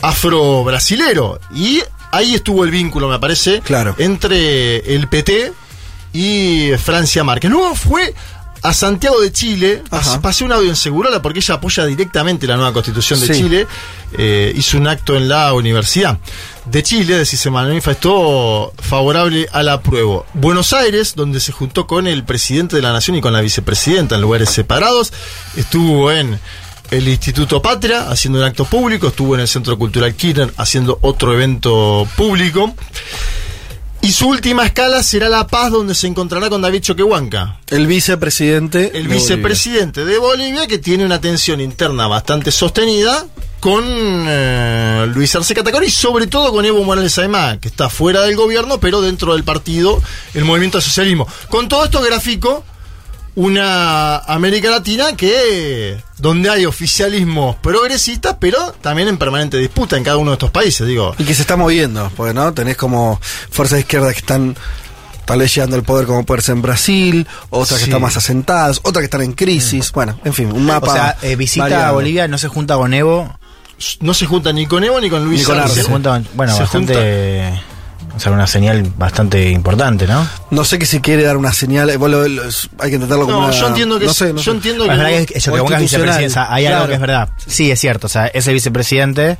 afro-brasilero. 0.00 1.40
Y 1.54 1.82
ahí 2.12 2.34
estuvo 2.34 2.64
el 2.64 2.70
vínculo, 2.70 3.08
me 3.08 3.18
parece, 3.18 3.60
Claro. 3.62 3.94
entre 3.98 4.94
el 4.94 5.08
PT 5.08 5.52
y 6.12 6.70
Francia 6.82 7.24
Márquez. 7.24 7.50
Luego 7.50 7.74
fue 7.74 8.14
a 8.64 8.72
Santiago 8.72 9.20
de 9.20 9.32
Chile, 9.32 9.82
Ajá. 9.90 10.20
pasé 10.20 10.44
un 10.44 10.52
audio 10.52 10.68
en 10.70 10.76
Segurola 10.76 11.20
porque 11.20 11.40
ella 11.40 11.56
apoya 11.56 11.84
directamente 11.84 12.46
la 12.46 12.54
nueva 12.54 12.72
constitución 12.72 13.18
de 13.18 13.26
Sí. 13.26 13.32
Chile, 13.42 13.66
eh, 14.16 14.52
hizo 14.54 14.76
un 14.78 14.86
acto 14.86 15.16
en 15.16 15.28
la 15.28 15.52
Universidad 15.52 16.18
de 16.66 16.82
Chile, 16.84 17.16
decir, 17.18 17.40
se 17.40 17.50
manifestó 17.50 18.72
favorable 18.78 19.48
al 19.52 19.68
apruebo. 19.68 20.26
Buenos 20.34 20.72
Aires, 20.72 21.14
donde 21.16 21.40
se 21.40 21.50
juntó 21.50 21.88
con 21.88 22.06
el 22.06 22.22
presidente 22.24 22.76
de 22.76 22.82
la 22.82 22.92
Nación 22.92 23.16
y 23.16 23.20
con 23.20 23.32
la 23.32 23.40
vicepresidenta 23.40 24.14
en 24.14 24.20
lugares 24.20 24.50
separados, 24.50 25.12
estuvo 25.56 26.12
en 26.12 26.38
el 26.92 27.08
Instituto 27.08 27.62
Patria 27.62 28.10
haciendo 28.10 28.38
un 28.38 28.44
acto 28.44 28.66
público, 28.66 29.08
estuvo 29.08 29.34
en 29.34 29.40
el 29.40 29.48
Centro 29.48 29.78
Cultural 29.78 30.14
Kirchner 30.14 30.52
haciendo 30.58 30.98
otro 31.00 31.32
evento 31.32 32.06
público. 32.16 32.74
Y 34.02 34.12
su 34.12 34.28
última 34.28 34.66
escala 34.66 35.02
será 35.02 35.28
La 35.28 35.46
Paz, 35.46 35.70
donde 35.70 35.94
se 35.94 36.06
encontrará 36.06 36.50
con 36.50 36.60
David 36.60 36.82
Choquehuanca, 36.82 37.60
El 37.70 37.86
vicepresidente. 37.86 38.98
el 38.98 39.08
de 39.08 39.14
vicepresidente 39.14 40.04
de 40.04 40.18
Bolivia, 40.18 40.66
que 40.66 40.78
tiene 40.78 41.06
una 41.06 41.20
tensión 41.20 41.60
interna 41.60 42.08
bastante 42.08 42.50
sostenida 42.50 43.26
con 43.60 43.84
eh, 43.86 45.06
Luis 45.14 45.34
Arce 45.36 45.54
Catacora 45.54 45.86
y 45.86 45.90
sobre 45.90 46.26
todo 46.26 46.52
con 46.52 46.64
Evo 46.64 46.82
Morales 46.82 47.16
Aymá, 47.16 47.58
que 47.58 47.68
está 47.68 47.88
fuera 47.88 48.22
del 48.22 48.36
gobierno, 48.36 48.80
pero 48.80 49.00
dentro 49.00 49.32
del 49.34 49.44
partido, 49.44 50.02
el 50.34 50.44
movimiento 50.44 50.78
al 50.78 50.84
socialismo. 50.84 51.26
Con 51.48 51.68
todo 51.68 51.84
esto 51.84 52.02
gráfico, 52.02 52.64
una 53.34 54.18
América 54.18 54.70
Latina 54.70 55.16
que 55.16 55.96
donde 56.18 56.50
hay 56.50 56.66
oficialismos 56.66 57.56
progresistas, 57.56 58.36
pero 58.38 58.72
también 58.80 59.08
en 59.08 59.16
permanente 59.16 59.56
disputa 59.56 59.96
en 59.96 60.04
cada 60.04 60.18
uno 60.18 60.30
de 60.30 60.34
estos 60.34 60.50
países, 60.50 60.86
digo. 60.86 61.14
Y 61.18 61.24
que 61.24 61.34
se 61.34 61.42
está 61.42 61.56
moviendo, 61.56 62.10
porque 62.16 62.34
no 62.34 62.52
tenés 62.52 62.76
como 62.76 63.20
fuerzas 63.50 63.76
de 63.76 63.80
izquierda 63.80 64.12
que 64.12 64.18
están 64.18 64.56
tal 65.24 65.38
vez 65.38 65.54
llegando 65.54 65.76
al 65.76 65.82
poder 65.82 66.06
como 66.06 66.24
puede 66.24 66.42
ser 66.42 66.56
en 66.56 66.62
Brasil, 66.62 67.26
otras 67.50 67.78
que 67.78 67.84
están 67.84 68.02
más 68.02 68.16
asentadas, 68.16 68.80
otras 68.82 69.00
que 69.00 69.06
están 69.06 69.22
en 69.22 69.32
crisis. 69.32 69.92
Bueno, 69.92 70.18
en 70.24 70.34
fin, 70.34 70.52
un 70.52 70.66
mapa. 70.66 70.90
O 70.90 70.94
sea, 70.94 71.16
eh, 71.22 71.36
visita 71.36 71.64
variado. 71.64 71.86
a 71.86 71.92
Bolivia, 71.92 72.28
no 72.28 72.38
se 72.38 72.48
junta 72.48 72.76
con 72.76 72.92
Evo, 72.92 73.38
No 74.00 74.14
se 74.14 74.26
junta 74.26 74.52
ni 74.52 74.66
con 74.66 74.84
Evo 74.84 75.00
ni 75.00 75.08
con 75.08 75.24
Luis 75.24 75.40
Ni 75.40 75.46
con 75.46 75.58
Arce. 75.58 75.82
Se 75.82 75.82
junta, 75.84 76.22
bueno, 76.34 76.54
Se 76.54 76.62
bastante, 76.62 77.52
o 78.16 78.20
sea, 78.20 78.32
una 78.32 78.46
señal 78.46 78.82
bastante 78.96 79.50
importante, 79.50 80.06
¿no? 80.06 80.26
No 80.50 80.64
sé 80.64 80.78
que 80.78 80.86
si 80.86 81.00
quiere 81.00 81.22
dar 81.22 81.36
una 81.36 81.52
señal, 81.52 81.88
eh, 81.90 81.96
vos 81.96 82.10
lo- 82.10 82.26
lo- 82.28 82.42
hay 82.78 82.90
que 82.90 82.96
entenderlo 82.96 83.24
como 83.26 83.40
No, 83.40 83.46
una- 83.46 83.54
yo 83.58 83.68
entiendo 83.68 83.98
que 83.98 84.06
no 84.06 84.12
sé, 84.14 84.32
no 84.32 84.38
yo 84.38 84.42
sé. 84.44 84.50
entiendo 84.50 84.84
que 84.84 84.90
vos- 85.18 85.26
que 85.26 85.34
que 85.34 85.50
pongas 85.50 85.80
vicepresidencia, 85.80 86.44
sea, 86.44 86.54
hay 86.54 86.66
algo 86.66 86.86
que 86.88 86.94
es 86.94 87.00
verdad. 87.00 87.28
Sí, 87.46 87.70
es 87.70 87.80
cierto, 87.80 88.06
o 88.06 88.10
sea, 88.10 88.26
es 88.26 88.46
el 88.46 88.54
vicepresidente, 88.54 89.38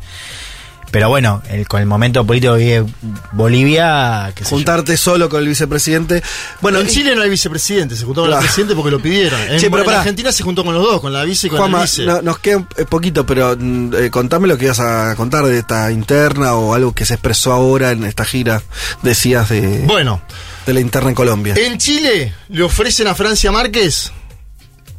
pero 0.92 1.08
bueno, 1.08 1.42
el- 1.50 1.66
con 1.66 1.80
el 1.80 1.86
momento 1.86 2.24
político 2.24 2.52
que 2.54 2.82
vive 2.82 2.86
Bolivia, 3.32 4.32
Juntarte 4.44 4.96
solo 4.96 5.28
con 5.28 5.40
el 5.42 5.48
vicepresidente. 5.48 6.22
Bueno, 6.60 6.78
en 6.80 6.86
y- 6.86 6.90
Chile 6.90 7.16
no 7.16 7.22
hay 7.22 7.30
vicepresidente, 7.30 7.96
se 7.96 8.04
juntó 8.04 8.20
con 8.20 8.28
Claro. 8.30 8.42
el 8.42 8.46
presidente 8.46 8.74
porque 8.76 8.90
lo 8.92 9.00
pidieron. 9.02 9.40
En, 9.50 9.58
Che, 9.58 9.70
pero 9.70 9.82
en. 9.82 9.90
Argentina 9.90 10.30
se 10.30 10.42
juntó 10.44 10.64
con 10.64 10.74
los 10.74 10.82
dos, 10.84 11.00
con 11.00 11.12
la 11.12 11.24
vice 11.24 11.48
y 11.48 11.50
con 11.50 11.58
Juanma, 11.58 11.78
el 11.78 11.84
vice. 11.84 12.04
no- 12.04 12.22
nos 12.22 12.38
queda 12.38 12.58
un 12.58 12.68
eh, 12.76 12.84
poquito, 12.84 13.26
pero 13.26 13.56
mm, 13.58 13.94
eh, 13.94 14.10
contame 14.10 14.46
lo 14.46 14.56
que 14.56 14.66
ibas 14.66 14.78
a 14.80 15.14
contar 15.16 15.44
de 15.46 15.58
esta 15.58 15.90
interna 15.90 16.54
o 16.54 16.74
algo 16.74 16.92
que 16.94 17.04
se 17.04 17.14
expresó 17.14 17.52
ahora 17.52 17.90
en 17.90 18.04
esta 18.04 18.24
gira, 18.24 18.62
decías, 19.02 19.48
de, 19.48 19.84
Bueno, 19.86 20.20
de 20.66 20.74
la 20.74 20.80
interna 20.80 21.08
en 21.08 21.14
Colombia. 21.14 21.54
en 21.56 21.78
Chile 21.78 22.34
le 22.50 22.62
ofrecen 22.62 23.06
a 23.08 23.14
Francia 23.14 23.50
Márquez 23.50 24.12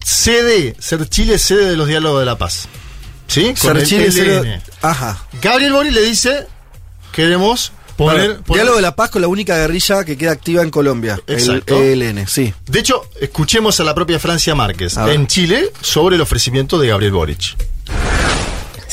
sede, 0.04 0.76
ser 0.80 1.08
Chile 1.08 1.38
sede 1.38 1.70
de 1.72 1.78
los 1.78 1.88
diálogos 1.88 2.20
de 2.20 2.26
la 2.26 2.38
paz. 2.38 2.68
¿Sí? 3.28 3.54
Con 3.62 3.78
el. 3.78 4.62
Ajá. 4.82 5.26
Gabriel 5.42 5.74
Boric 5.74 5.94
le 5.94 6.02
dice, 6.02 6.48
queremos 7.12 7.72
poner... 7.96 8.28
Bueno, 8.30 8.44
Diálogo 8.54 8.76
de 8.78 8.82
la 8.82 8.96
Paz 8.96 9.10
con 9.10 9.22
la 9.22 9.28
única 9.28 9.56
guerrilla 9.58 10.04
que 10.04 10.18
queda 10.18 10.32
activa 10.32 10.62
en 10.62 10.70
Colombia, 10.70 11.20
Exacto. 11.28 11.82
el 11.82 12.02
ELN, 12.02 12.28
sí. 12.28 12.54
De 12.68 12.80
hecho, 12.80 13.08
escuchemos 13.20 13.80
a 13.80 13.84
la 13.84 13.96
propia 13.96 14.20
Francia 14.20 14.56
Márquez 14.56 14.98
en 14.98 15.28
Chile 15.28 15.72
sobre 15.82 16.16
el 16.16 16.22
ofrecimiento 16.22 16.80
de 16.80 16.90
Gabriel 16.90 17.14
Boric. 17.14 17.56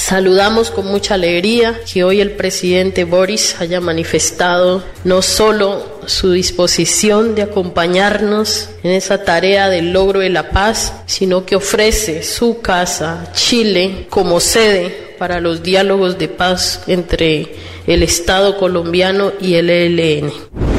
Saludamos 0.01 0.71
con 0.71 0.87
mucha 0.87 1.15
alegría 1.15 1.83
que 1.85 2.05
hoy 2.05 2.23
el 2.23 2.33
presidente 2.33 3.05
Boris 3.05 3.57
haya 3.61 3.83
manifestado 3.83 4.83
no 5.05 5.21
solo 5.21 6.01
su 6.07 6.33
disposición 6.33 7.35
de 7.35 7.43
acompañarnos 7.43 8.71
en 8.83 8.93
esa 8.93 9.25
tarea 9.25 9.69
del 9.69 9.93
logro 9.93 10.21
de 10.21 10.31
la 10.31 10.51
paz, 10.51 10.95
sino 11.05 11.45
que 11.45 11.55
ofrece 11.55 12.23
su 12.23 12.61
casa, 12.63 13.31
Chile, 13.35 14.07
como 14.09 14.41
sede 14.41 15.15
para 15.19 15.39
los 15.39 15.63
diálogos 15.63 16.19
de 16.19 16.29
paz 16.29 16.81
entre 16.87 17.55
el 17.87 18.03
Estado 18.03 18.57
colombiano 18.57 19.33
y 19.39 19.57
el 19.57 19.69
ELN. 19.69 20.70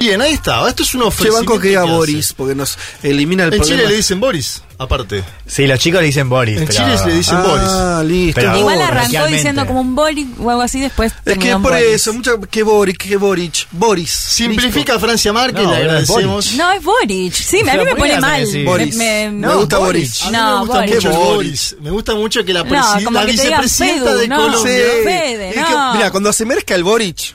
Bien, 0.00 0.18
ahí 0.22 0.32
está. 0.32 0.66
Esto 0.66 0.82
es 0.82 0.94
un 0.94 1.02
Che, 1.02 1.06
ofrecimiento 1.08 1.52
banco 1.52 1.60
que 1.60 1.68
diga. 1.68 1.84
Boris, 1.84 2.32
porque 2.32 2.54
nos 2.54 2.78
elimina 3.02 3.44
el 3.44 3.52
En 3.52 3.58
problema. 3.60 3.80
Chile 3.82 3.90
le 3.90 3.96
dicen 3.98 4.18
Boris, 4.18 4.62
aparte. 4.78 5.22
Sí, 5.46 5.66
los 5.66 5.78
chicos 5.78 6.00
le 6.00 6.06
dicen 6.06 6.26
Boris. 6.30 6.56
En 6.58 6.66
pero- 6.66 6.78
Chile 6.78 6.96
le 7.06 7.14
dicen 7.18 7.42
Boris. 7.42 7.68
Ah, 7.68 8.02
listo. 8.02 8.40
Pero- 8.40 8.56
Igual 8.58 8.76
Boris. 8.78 8.90
arrancó 8.90 9.26
diciendo 9.26 9.66
como 9.66 9.82
un 9.82 9.94
Boric 9.94 10.28
o 10.40 10.48
algo 10.48 10.62
así, 10.62 10.80
después 10.80 11.12
Es 11.26 11.36
que 11.36 11.48
es 11.50 11.54
en 11.56 11.60
por 11.62 11.72
Boris. 11.72 11.86
eso, 11.86 12.14
mucho 12.14 12.40
que 12.40 12.62
Boric, 12.62 12.96
que 12.96 13.16
Boric, 13.18 13.66
Boris. 13.72 14.10
Simplifica 14.10 14.94
a 14.94 14.98
Francia 14.98 15.34
Márquez, 15.34 15.64
No, 15.64 15.70
le 15.72 15.76
agradecemos. 15.76 16.54
No, 16.54 16.72
es 16.72 16.82
Boric. 16.82 17.34
Sí, 17.34 17.60
a 17.60 17.64
mí 17.64 17.70
me 17.70 17.76
¿por 17.76 17.88
qué 17.88 17.94
pone 17.96 18.20
mal. 18.20 18.46
Boris. 18.64 18.94
Me, 18.96 19.30
Me 19.30 19.54
gusta 19.54 19.76
Boris. 19.76 20.22
A 20.22 20.26
mí 20.26 20.32
No, 20.32 20.52
me 20.52 20.60
gusta 20.60 20.74
Boris. 20.80 20.94
mucho 20.94 21.10
Boris. 21.10 21.34
Boris. 21.34 21.76
Me 21.82 21.90
gusta 21.90 22.14
mucho 22.14 22.42
que 22.42 22.54
la, 22.54 22.62
No, 22.64 23.10
la 23.10 23.24
vicepresidenta 23.26 24.04
Fedu, 24.06 24.18
de 24.18 24.28
no. 24.28 24.36
Colombia. 24.36 24.74
No. 25.56 25.94
mira, 25.94 26.10
cuando 26.10 26.32
se 26.32 26.46
merezca 26.46 26.74
el 26.74 26.84
Boric, 26.84 27.34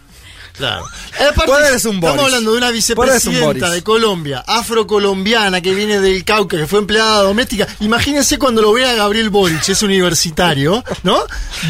Claro. 0.57 0.85
Aparte, 1.29 1.51
Vos 1.51 1.59
eres 1.59 1.85
un 1.85 1.95
estamos 1.95 2.15
Boris. 2.17 2.25
hablando 2.25 2.51
de 2.51 2.57
una 2.57 2.67
un 2.67 2.73
vicepresidenta 2.73 3.69
de 3.69 3.83
Colombia, 3.83 4.43
afrocolombiana, 4.47 5.61
que 5.61 5.73
viene 5.73 5.99
del 5.99 6.23
Cauca, 6.23 6.57
que 6.57 6.67
fue 6.67 6.79
empleada 6.79 7.21
doméstica. 7.23 7.67
Imagínense 7.81 8.37
cuando 8.37 8.61
lo 8.61 8.73
vea 8.73 8.93
Gabriel 8.93 9.29
Boric, 9.29 9.67
es 9.67 9.81
universitario, 9.83 10.83
¿no? 11.03 11.17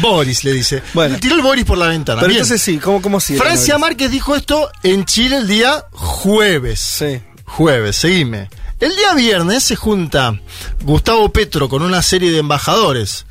Boris 0.00 0.44
le 0.44 0.52
dice. 0.52 0.82
Bueno. 0.94 1.14
Le 1.14 1.20
tiró 1.20 1.34
el 1.36 1.42
Boris 1.42 1.64
por 1.64 1.78
la 1.78 1.88
ventana. 1.88 2.20
pero 2.20 2.28
Bien. 2.28 2.42
entonces 2.42 2.62
sí, 2.62 2.78
¿cómo, 2.78 3.02
cómo 3.02 3.20
sigue? 3.20 3.38
Francia 3.40 3.78
Márquez 3.78 4.10
dijo 4.10 4.34
esto 4.36 4.70
en 4.82 5.04
Chile 5.04 5.38
el 5.38 5.48
día 5.48 5.84
jueves. 5.92 6.80
Sí. 6.80 7.20
Jueves, 7.44 7.96
seguime. 7.96 8.50
El 8.78 8.94
día 8.94 9.14
viernes 9.14 9.62
se 9.64 9.74
junta 9.76 10.38
Gustavo 10.82 11.32
Petro 11.32 11.68
con 11.68 11.82
una 11.82 12.02
serie 12.02 12.30
de 12.30 12.38
embajadores 12.38 13.24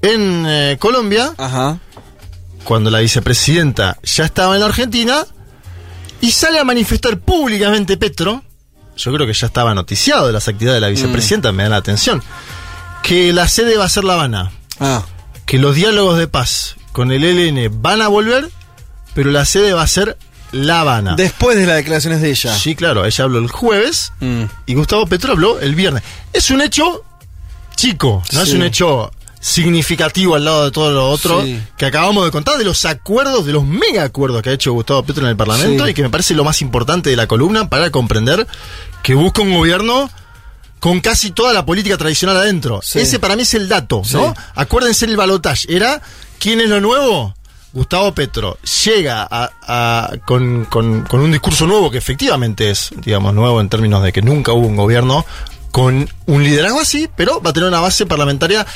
en 0.00 0.44
eh, 0.46 0.76
Colombia, 0.78 1.32
Ajá. 1.38 1.78
Cuando 2.64 2.90
la 2.90 3.00
vicepresidenta 3.00 3.98
ya 4.02 4.24
estaba 4.24 4.54
en 4.54 4.60
la 4.60 4.66
Argentina, 4.66 5.24
y 6.20 6.30
sale 6.30 6.58
a 6.58 6.64
manifestar 6.64 7.18
públicamente 7.18 7.96
Petro, 7.96 8.42
yo 8.96 9.12
creo 9.12 9.26
que 9.26 9.32
ya 9.32 9.46
estaba 9.46 9.74
noticiado 9.74 10.26
de 10.26 10.32
las 10.32 10.46
actividades 10.48 10.76
de 10.76 10.86
la 10.86 10.88
vicepresidenta, 10.90 11.50
me 11.52 11.64
da 11.64 11.70
la 11.70 11.76
atención, 11.76 12.22
que 13.02 13.32
la 13.32 13.48
sede 13.48 13.76
va 13.76 13.84
a 13.86 13.88
ser 13.88 14.04
La 14.04 14.14
Habana, 14.14 14.52
Ah, 14.80 15.04
que 15.46 15.58
los 15.58 15.74
diálogos 15.74 16.18
de 16.18 16.28
paz 16.28 16.76
con 16.92 17.10
el 17.12 17.24
ELN 17.24 17.82
van 17.82 18.00
a 18.02 18.08
volver, 18.08 18.48
pero 19.14 19.30
la 19.30 19.44
sede 19.44 19.72
va 19.72 19.82
a 19.82 19.86
ser 19.86 20.16
La 20.52 20.80
Habana. 20.82 21.14
después 21.16 21.56
de 21.56 21.66
las 21.66 21.76
declaraciones 21.76 22.20
de 22.20 22.30
ella. 22.30 22.54
Sí, 22.56 22.74
claro, 22.76 23.04
ella 23.04 23.24
habló 23.24 23.38
el 23.38 23.48
jueves 23.50 24.12
Mm. 24.20 24.44
y 24.66 24.74
Gustavo 24.74 25.06
Petro 25.06 25.32
habló 25.32 25.58
el 25.60 25.74
viernes. 25.74 26.02
Es 26.32 26.50
un 26.50 26.60
hecho 26.60 27.02
chico, 27.76 28.22
no 28.32 28.42
es 28.42 28.52
un 28.52 28.62
hecho 28.62 29.10
significativo 29.42 30.36
al 30.36 30.44
lado 30.44 30.64
de 30.64 30.70
todo 30.70 30.92
lo 30.92 31.10
otro 31.10 31.42
Sí. 31.42 31.60
que 31.76 31.84
acabamos 31.84 32.24
de 32.24 32.30
contar, 32.30 32.56
de 32.58 32.64
los 32.64 32.84
acuerdos, 32.84 33.44
de 33.44 33.52
los 33.52 33.64
mega 33.64 34.04
acuerdos 34.04 34.40
que 34.40 34.50
ha 34.50 34.52
hecho 34.52 34.72
Gustavo 34.72 35.02
Petro 35.02 35.24
en 35.24 35.30
el 35.30 35.36
Parlamento 35.36 35.84
Sí. 35.84 35.90
y 35.90 35.94
que 35.94 36.02
me 36.02 36.10
parece 36.10 36.34
lo 36.34 36.44
más 36.44 36.62
importante 36.62 37.10
de 37.10 37.16
la 37.16 37.26
columna 37.26 37.68
para 37.68 37.90
comprender 37.90 38.46
que 39.02 39.14
busca 39.14 39.42
un 39.42 39.52
gobierno 39.52 40.08
con 40.78 41.00
casi 41.00 41.32
toda 41.32 41.52
la 41.52 41.66
política 41.66 41.96
tradicional 41.98 42.36
adentro. 42.36 42.80
Sí. 42.84 43.00
Ese 43.00 43.18
para 43.18 43.34
mí 43.36 43.42
es 43.42 43.52
el 43.54 43.68
dato. 43.68 44.02
¿no? 44.12 44.32
Acuérdense 44.54 45.06
el 45.06 45.16
balotaje. 45.16 45.74
Era, 45.74 46.00
¿quién 46.38 46.60
es 46.60 46.68
lo 46.68 46.80
nuevo? 46.80 47.34
Gustavo 47.72 48.12
Petro 48.14 48.58
llega 48.84 49.26
a- 49.28 49.50
a- 49.66 50.10
con, 50.24 50.66
con- 50.66 51.02
con 51.02 51.20
un 51.20 51.32
discurso 51.32 51.66
nuevo 51.66 51.90
que 51.90 51.98
efectivamente 51.98 52.70
es, 52.70 52.90
digamos, 52.96 53.34
nuevo 53.34 53.60
en 53.60 53.68
términos 53.68 54.02
de 54.04 54.12
que 54.12 54.22
nunca 54.22 54.52
hubo 54.52 54.66
un 54.68 54.76
gobierno 54.76 55.24
con 55.70 56.06
un 56.26 56.44
liderazgo 56.44 56.80
así, 56.80 57.08
pero 57.16 57.40
va 57.40 57.48
a 57.48 57.52
tener 57.54 57.66
una 57.68 57.80
base 57.80 58.04
parlamentaria 58.04 58.66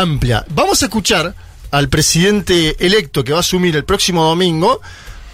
amplia. 0.00 0.44
Vamos 0.50 0.82
a 0.82 0.86
escuchar 0.86 1.34
al 1.70 1.88
presidente 1.88 2.76
electo 2.84 3.24
que 3.24 3.32
va 3.32 3.38
a 3.38 3.40
asumir 3.40 3.74
el 3.76 3.84
próximo 3.84 4.24
domingo 4.24 4.80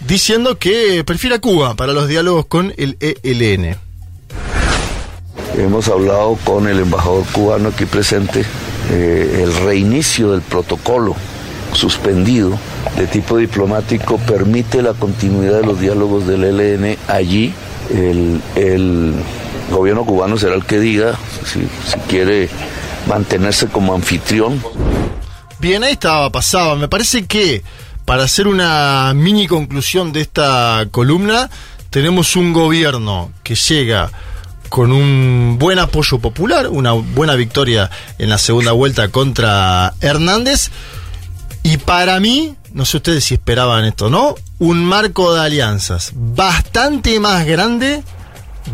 diciendo 0.07 0.59
que 0.59 1.05
prefiere 1.05 1.37
a 1.37 1.40
Cuba 1.40 1.75
para 1.75 1.92
los 1.92 2.09
diálogos 2.09 2.46
con 2.46 2.73
el 2.77 2.96
ELN. 3.01 3.77
Hemos 5.57 5.88
hablado 5.88 6.38
con 6.44 6.68
el 6.68 6.79
embajador 6.79 7.25
cubano 7.33 7.68
aquí 7.70 7.85
presente, 7.85 8.44
eh, 8.90 9.42
el 9.42 9.55
reinicio 9.64 10.33
del 10.33 10.42
protocolo 10.42 11.16
suspendido 11.73 12.59
de 12.96 13.07
tipo 13.07 13.37
diplomático 13.37 14.18
permite 14.18 14.83
la 14.83 14.94
continuidad 14.94 15.61
de 15.61 15.66
los 15.66 15.81
diálogos 15.81 16.27
del 16.27 16.44
ELN 16.44 16.96
allí. 17.09 17.53
El, 17.90 19.14
gobierno 19.70 20.05
cubano 20.05 20.37
será 20.37 20.57
el 20.57 20.64
que 20.64 20.81
diga 20.81 21.16
si 21.44 21.61
quiere 22.09 22.49
mantenerse 23.11 23.66
como 23.66 23.92
anfitrión. 23.92 24.62
Bien, 25.59 25.83
ahí 25.83 25.92
estaba, 25.92 26.31
pasaba. 26.31 26.77
Me 26.77 26.87
parece 26.87 27.27
que 27.27 27.62
para 28.05 28.23
hacer 28.23 28.46
una 28.46 29.12
mini 29.14 29.49
conclusión 29.49 30.12
de 30.12 30.20
esta 30.20 30.87
columna, 30.92 31.51
tenemos 31.90 32.37
un 32.37 32.53
gobierno 32.53 33.33
que 33.42 33.57
llega 33.57 34.11
con 34.68 34.92
un 34.92 35.57
buen 35.59 35.81
apoyo 35.81 36.20
popular, 36.20 36.68
una 36.68 36.92
buena 36.92 37.35
victoria 37.35 37.90
en 38.18 38.31
la 38.31 38.38
segunda 38.38 38.70
vuelta 38.73 39.09
contra 39.09 39.92
Hernández. 40.01 40.70
Y 41.64 41.79
para 41.79 42.20
mí, 42.20 42.55
no 42.73 42.85
sé 42.85 42.99
ustedes 42.99 43.25
si 43.25 43.35
esperaban 43.35 43.85
esto, 43.85 44.09
¿no? 44.09 44.37
Un 44.61 44.85
marco 44.85 45.35
de 45.35 45.40
alianzas 45.40 46.12
bastante 46.14 47.18
más 47.18 47.44
grande 47.44 48.05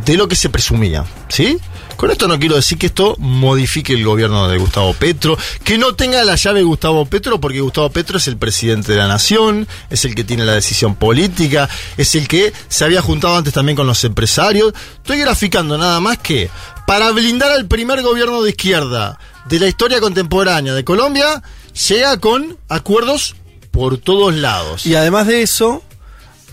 de 0.04 0.16
lo 0.18 0.28
que 0.28 0.36
se 0.36 0.50
presumía, 0.50 1.06
¿sí? 1.28 1.58
Con 1.96 2.10
esto 2.10 2.28
no 2.28 2.38
quiero 2.38 2.56
decir 2.56 2.76
que 2.76 2.86
esto 2.86 3.16
modifique 3.18 3.94
el 3.94 4.04
gobierno 4.04 4.48
de 4.48 4.58
Gustavo 4.58 4.92
Petro, 4.94 5.38
que 5.64 5.78
no 5.78 5.94
tenga 5.94 6.22
la 6.24 6.36
llave 6.36 6.62
Gustavo 6.62 7.06
Petro, 7.06 7.40
porque 7.40 7.60
Gustavo 7.60 7.88
Petro 7.90 8.18
es 8.18 8.28
el 8.28 8.36
presidente 8.36 8.92
de 8.92 8.98
la 8.98 9.08
nación, 9.08 9.66
es 9.88 10.04
el 10.04 10.14
que 10.14 10.22
tiene 10.24 10.44
la 10.44 10.52
decisión 10.52 10.94
política, 10.94 11.68
es 11.96 12.14
el 12.14 12.28
que 12.28 12.52
se 12.68 12.84
había 12.84 13.00
juntado 13.00 13.36
antes 13.36 13.54
también 13.54 13.76
con 13.76 13.86
los 13.86 14.04
empresarios. 14.04 14.74
Estoy 14.96 15.18
graficando 15.18 15.78
nada 15.78 15.98
más 16.00 16.18
que 16.18 16.50
para 16.86 17.10
blindar 17.12 17.50
al 17.52 17.66
primer 17.66 18.02
gobierno 18.02 18.42
de 18.42 18.50
izquierda 18.50 19.18
de 19.48 19.58
la 19.58 19.66
historia 19.66 20.00
contemporánea 20.00 20.74
de 20.74 20.84
Colombia, 20.84 21.42
llega 21.88 22.18
con 22.18 22.58
acuerdos 22.68 23.36
por 23.70 23.96
todos 23.98 24.34
lados. 24.34 24.84
Y 24.86 24.94
además 24.96 25.26
de 25.26 25.42
eso, 25.42 25.82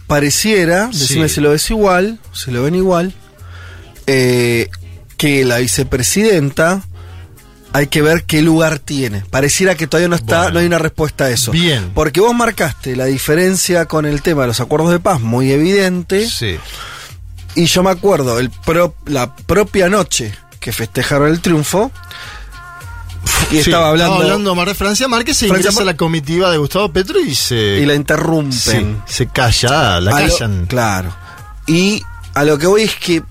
pareciera, 0.07 0.89
Sí. 0.91 0.99
decime 0.99 1.27
si 1.29 1.41
lo 1.41 1.49
ves 1.51 1.69
igual, 1.69 2.19
si 2.33 2.51
lo 2.51 2.63
ven 2.63 2.75
igual, 2.75 3.13
eh, 4.07 4.69
que 5.23 5.45
la 5.45 5.59
vicepresidenta 5.59 6.81
hay 7.71 7.87
que 7.87 8.01
ver 8.01 8.25
qué 8.25 8.41
lugar 8.41 8.77
tiene. 8.79 9.21
Pareciera 9.29 9.73
que 9.75 9.87
todavía 9.87 10.09
no 10.09 10.17
está, 10.17 10.39
Bueno. 10.39 10.51
no 10.55 10.59
hay 10.59 10.65
una 10.65 10.79
respuesta 10.79 11.23
a 11.23 11.29
eso. 11.29 11.51
Bien. 11.53 11.91
Porque 11.95 12.19
vos 12.19 12.35
marcaste 12.35 12.97
la 12.97 13.05
diferencia 13.05 13.85
con 13.85 14.05
el 14.05 14.21
tema 14.21 14.41
de 14.41 14.49
los 14.49 14.59
acuerdos 14.59 14.91
de 14.91 14.99
paz 14.99 15.21
muy 15.21 15.49
evidente. 15.53 16.29
Sí. 16.29 16.57
Y 17.55 17.67
yo 17.67 17.83
me 17.83 17.91
acuerdo, 17.91 18.37
el 18.37 18.49
pro- 18.49 18.95
la 19.05 19.33
propia 19.33 19.87
noche 19.87 20.33
que 20.59 20.73
festejaron 20.73 21.29
el 21.29 21.39
triunfo, 21.39 21.89
y 23.49 23.55
Sí, 23.55 23.59
estaba 23.61 23.87
hablando, 23.91 24.15
hablando 24.15 24.55
Mar 24.55 24.67
de 24.67 24.75
Francia 24.75 25.07
Márquez, 25.07 25.37
se 25.37 25.47
Francia 25.47 25.67
ingresa 25.69 25.83
a 25.83 25.85
la 25.85 25.95
comitiva 25.95 26.51
de 26.51 26.57
Gustavo 26.57 26.91
Petro 26.91 27.17
y 27.21 27.33
se. 27.33 27.79
y 27.81 27.85
la 27.85 27.93
interrumpen. 27.95 28.51
sí, 28.51 28.95
se 29.05 29.27
calla, 29.27 30.01
la 30.01 30.17
A 30.17 30.19
lo- 30.21 30.33
callan. 30.37 30.65
claro. 30.65 31.15
Y 31.65 32.03
a 32.33 32.43
lo 32.43 32.57
que 32.57 32.67
voy 32.67 32.83
es 32.83 32.95
que, 32.95 33.23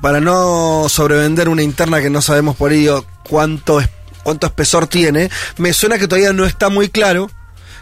para 0.00 0.20
no 0.20 0.86
sobrevender 0.88 1.48
una 1.48 1.62
interna 1.62 2.00
que 2.00 2.10
no 2.10 2.20
sabemos 2.22 2.56
por 2.56 2.72
ello 2.72 3.04
cuánto, 3.28 3.80
es- 3.80 3.88
cuánto 4.22 4.46
espesor 4.46 4.86
tiene, 4.86 5.30
me 5.56 5.72
suena 5.72 5.98
que 5.98 6.06
todavía 6.08 6.32
no 6.32 6.44
está 6.44 6.68
muy 6.68 6.88
claro 6.88 7.30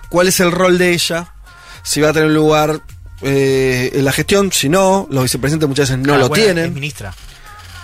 cuál 0.09 0.29
es 0.29 0.41
el 0.41 0.51
rol 0.53 0.79
de 0.79 0.93
ella, 0.93 1.33
si 1.83 2.01
va 2.01 2.11
a 2.11 2.13
tener 2.13 2.31
lugar 2.31 2.81
eh, 3.23 3.91
en 3.95 4.05
la 4.05 4.13
gestión, 4.13 4.51
si 4.53 4.69
no, 4.69 5.07
los 5.11 5.25
vicepresidentes 5.25 5.69
muchas 5.69 5.91
veces 5.91 6.07
no 6.07 6.15
Ah, 6.15 6.19
lo 6.19 6.29
bueno, 6.29 6.43
es 6.43 6.47
tienen, 6.55 6.73
ministra. 6.75 7.13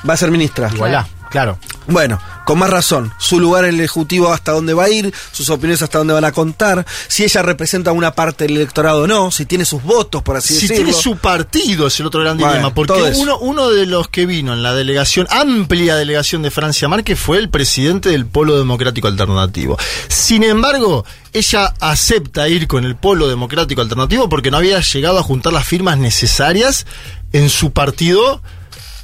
va 0.08 0.14
a 0.14 0.16
ser 0.16 0.30
ministra. 0.30 0.70
Igualá, 0.72 1.06
claro. 1.30 1.58
Bueno, 1.88 2.20
con 2.44 2.58
más 2.58 2.70
razón, 2.70 3.12
su 3.18 3.38
lugar 3.40 3.64
en 3.64 3.74
el 3.74 3.80
Ejecutivo 3.80 4.32
hasta 4.32 4.52
dónde 4.52 4.74
va 4.74 4.84
a 4.84 4.88
ir, 4.88 5.12
sus 5.32 5.48
opiniones 5.50 5.82
hasta 5.82 5.98
dónde 5.98 6.14
van 6.14 6.24
a 6.24 6.32
contar, 6.32 6.84
si 7.08 7.24
ella 7.24 7.42
representa 7.42 7.92
una 7.92 8.12
parte 8.12 8.44
del 8.44 8.56
electorado 8.56 9.02
o 9.02 9.06
no, 9.06 9.30
si 9.30 9.46
tiene 9.46 9.64
sus 9.64 9.82
votos, 9.82 10.22
por 10.22 10.36
así 10.36 10.54
Si 10.54 10.62
decirlo. 10.68 10.76
tiene 10.76 10.92
su 10.92 11.16
partido 11.16 11.86
es 11.86 12.00
el 12.00 12.06
otro 12.06 12.20
gran 12.22 12.36
Bueno, 12.38 12.52
dilema, 12.52 12.74
porque 12.74 13.12
uno, 13.16 13.38
uno 13.38 13.70
de 13.70 13.86
los 13.86 14.08
que 14.08 14.26
vino 14.26 14.52
en 14.52 14.62
la 14.62 14.74
delegación, 14.74 15.26
amplia 15.30 15.96
delegación 15.96 16.42
de 16.42 16.50
Francia 16.50 16.88
Márquez, 16.88 17.18
fue 17.18 17.38
el 17.38 17.50
presidente 17.50 18.08
del 18.10 18.26
Polo 18.26 18.58
Democrático 18.58 19.08
Alternativo. 19.08 19.78
Sin 20.08 20.42
embargo, 20.42 21.04
ella 21.32 21.72
acepta 21.80 22.48
ir 22.48 22.66
con 22.66 22.84
el 22.84 22.96
Polo 22.96 23.28
Democrático 23.28 23.80
Alternativo 23.80 24.28
porque 24.28 24.50
no 24.50 24.56
había 24.56 24.80
llegado 24.80 25.18
a 25.18 25.22
juntar 25.22 25.52
las 25.52 25.66
firmas 25.66 25.98
necesarias 25.98 26.86
en 27.32 27.48
su 27.50 27.72
partido 27.72 28.40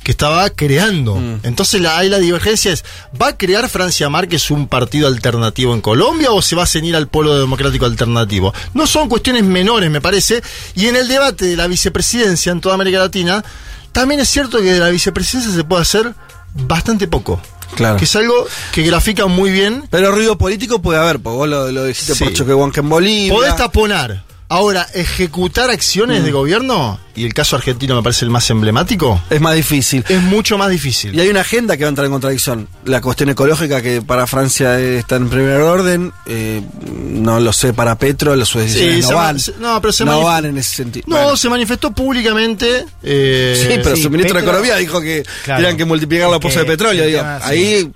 que 0.03 0.11
estaba 0.11 0.51
creando. 0.51 1.17
Mm. 1.17 1.41
Entonces 1.45 1.81
la, 1.81 1.97
ahí 1.99 2.09
la 2.09 2.19
divergencia 2.19 2.73
es, 2.73 2.85
¿va 3.21 3.29
a 3.29 3.37
crear 3.37 3.69
Francia 3.69 4.09
Márquez 4.09 4.51
un 4.51 4.67
partido 4.69 5.07
alternativo 5.09 5.75
en 5.75 5.81
Colombia 5.81 6.33
o 6.33 6.43
se 6.43 6.57
va 6.57 6.65
a 6.65 6.67
ceñir 6.67 6.97
al 6.97 7.09
polo 7.09 7.39
democrático 7.39 7.85
alternativo? 7.87 8.53
No 8.75 8.87
son 8.87 9.09
cuestiones 9.09 9.45
menores, 9.45 9.91
me 9.91 10.01
parece, 10.01 10.43
y 10.75 10.87
en 10.87 10.97
el 10.97 11.09
debate 11.09 11.47
de 11.47 11.57
la 11.57 11.67
vicepresidencia 11.67 12.51
en 12.53 12.61
toda 12.61 12.75
América 12.75 12.99
Latina, 12.99 13.45
también 13.93 14.21
es 14.21 14.29
cierto 14.29 14.59
que 14.59 14.73
de 14.73 14.81
la 14.81 14.89
vicepresidencia 14.89 15.53
se 15.55 15.65
puede 15.65 15.83
hacer 15.83 16.13
bastante 16.55 17.07
poco. 17.09 17.41
Claro. 17.75 17.97
Que 17.97 18.05
es 18.05 18.17
algo 18.17 18.47
que 18.73 18.83
grafica 18.83 19.27
muy 19.27 19.51
bien. 19.51 19.85
Pero 19.91 20.13
ruido 20.13 20.37
político 20.37 20.83
puede 20.83 20.99
haber, 20.99 21.21
porque 21.21 21.37
vos 21.37 21.49
lo, 21.49 21.71
lo 21.73 21.85
dijiste 21.85 22.15
Sí. 22.15 22.25
por 22.25 22.33
Choquehuanca 22.35 22.81
en 22.81 22.89
Bolivia. 22.89 23.33
Podés 23.33 23.57
taponar. 23.57 24.25
Ahora, 24.49 24.87
ejecutar 24.93 25.71
acciones 25.71 26.23
de 26.25 26.31
gobierno, 26.31 27.01
y 27.15 27.25
el 27.25 27.35
caso 27.35 27.57
argentino 27.57 27.95
me 27.97 28.03
parece 28.03 28.25
el 28.25 28.31
más 28.31 28.49
emblemático, 28.51 29.21
Es 29.31 29.41
más 29.41 29.55
difícil. 29.55 30.05
es 30.09 30.21
mucho 30.23 30.57
más 30.59 30.71
difícil. 30.71 31.15
Y 31.15 31.21
hay 31.21 31.29
una 31.29 31.41
agenda 31.43 31.77
que 31.77 31.85
va 31.85 31.89
a 31.89 31.91
entrar 31.91 32.07
en 32.07 32.13
contradicción. 32.13 32.69
La 32.85 33.01
cuestión 33.01 33.29
ecológica 33.29 33.83
que 33.83 34.01
para 34.03 34.27
Francia 34.27 34.79
está 34.81 35.17
en 35.17 35.29
primer 35.29 35.61
orden, 35.61 36.13
eh, 36.27 36.63
no 36.97 37.39
lo 37.41 37.53
sé 37.53 37.73
para 37.75 37.97
Petro, 37.99 38.35
las 38.37 38.49
sus 38.49 38.63
decisiones 38.63 39.03
no 39.03 39.09
se 39.09 39.15
van. 39.15 39.37
no, 39.61 39.81
pero 39.81 39.93
se 39.93 40.05
no 40.05 40.23
van 40.23 40.45
en 40.47 40.59
ese 40.59 40.77
sentido. 40.77 41.05
No, 41.09 41.17
Bueno. 41.17 41.37
se 41.37 41.49
manifestó 41.49 41.91
públicamente. 41.93 42.85
eh, 43.03 43.59
Sí, 43.63 43.81
pero 43.83 43.97
sí, 43.97 44.03
su 44.03 44.11
ministro 44.11 44.37
de 44.39 44.43
Economía 44.45 44.77
dijo 44.77 45.01
que 45.01 45.23
Claro. 45.45 45.61
tenían 45.61 45.77
que 45.77 45.85
multiplicar 45.85 46.31
la 46.31 46.41
poza 46.41 46.61
de 46.61 46.65
petróleo. 46.67 47.03
el 47.05 47.11
Digo, 47.11 47.21
tema, 47.21 47.39
sí. 47.41 47.45
ahí, 47.51 47.91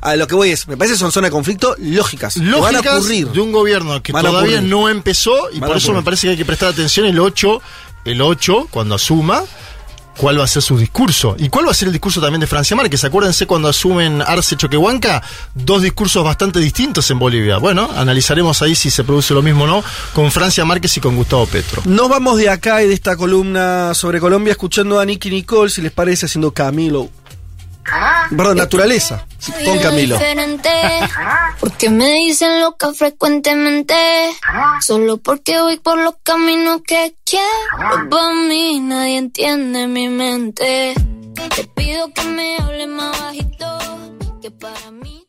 a 0.00 0.16
lo 0.16 0.26
que 0.26 0.34
voy 0.34 0.50
es, 0.50 0.68
me 0.68 0.76
parece 0.76 0.94
que 0.94 0.98
son 0.98 1.12
zonas 1.12 1.28
de 1.28 1.32
conflicto 1.32 1.74
lógicas. 1.78 2.34
que 2.34 2.40
van 2.40 2.48
a 2.48 2.72
lógicas 2.72 2.98
ocurrir. 2.98 3.28
de 3.28 3.40
un 3.40 3.52
gobierno 3.52 4.02
que 4.02 4.12
Van 4.12 4.24
todavía 4.24 4.60
no 4.60 4.88
empezó 4.88 5.50
y 5.52 5.58
Van 5.60 5.68
por 5.68 5.76
eso 5.78 5.92
me 5.92 6.02
parece 6.02 6.26
que 6.26 6.30
hay 6.32 6.36
que 6.36 6.44
prestar 6.44 6.68
atención 6.70 7.06
el 7.06 7.18
8, 7.18 7.60
el 8.04 8.22
8 8.22 8.68
cuando 8.70 8.94
asuma 8.94 9.44
cuál 10.16 10.38
va 10.38 10.44
a 10.44 10.46
ser 10.46 10.62
su 10.62 10.76
discurso 10.76 11.34
y 11.38 11.48
cuál 11.48 11.66
va 11.66 11.70
a 11.70 11.74
ser 11.74 11.88
el 11.88 11.92
discurso 11.92 12.20
también 12.20 12.40
de 12.40 12.46
Francia 12.46 12.76
Márquez. 12.76 13.02
Acuérdense 13.04 13.46
cuando 13.46 13.68
asumen 13.68 14.22
Arce 14.22 14.56
Choquehuanca, 14.56 15.22
dos 15.54 15.82
discursos 15.82 16.22
bastante 16.22 16.58
distintos 16.58 17.10
en 17.10 17.18
Bolivia. 17.18 17.56
Bueno, 17.56 17.88
analizaremos 17.96 18.60
ahí 18.62 18.74
si 18.74 18.90
se 18.90 19.02
produce 19.02 19.32
lo 19.32 19.42
mismo 19.42 19.64
o 19.64 19.66
no 19.66 19.84
con 20.12 20.30
Francia 20.30 20.64
Márquez 20.64 20.96
y 20.98 21.00
con 21.00 21.16
Gustavo 21.16 21.46
Petro. 21.46 21.82
Nos 21.86 22.08
vamos 22.08 22.36
de 22.36 22.50
acá 22.50 22.82
y 22.82 22.88
de 22.88 22.94
esta 22.94 23.16
columna 23.16 23.94
sobre 23.94 24.20
Colombia 24.20 24.52
escuchando 24.52 25.00
a 25.00 25.06
Nicky 25.06 25.30
Nicole, 25.30 25.70
si 25.70 25.80
les 25.80 25.92
parece, 25.92 26.26
haciendo 26.26 26.52
Camilo. 26.52 27.08
Perdón, 28.30 28.56
naturaleza. 28.56 29.26
Con 29.64 29.78
Camilo. 29.78 30.16
diferente, 30.16 30.70
porque 31.58 31.88
me 31.90 32.12
dicen 32.14 32.60
loca 32.60 32.92
frecuentemente, 32.92 33.94
solo 34.80 35.16
porque 35.16 35.60
voy 35.60 35.78
por 35.78 35.98
los 35.98 36.14
caminos 36.22 36.82
que 36.86 37.16
quiero. 37.24 38.08
Para 38.10 38.34
mí 38.34 38.80
nadie 38.80 39.18
entiende 39.18 39.86
mi 39.86 40.08
mente. 40.08 40.94
Te 41.56 41.64
pido 41.74 42.12
que 42.12 42.22
me 42.24 42.56
hables 42.58 42.88
más 42.88 43.18
bajito, 43.18 43.78
que 44.42 44.50
para 44.50 44.90
mí. 44.90 45.19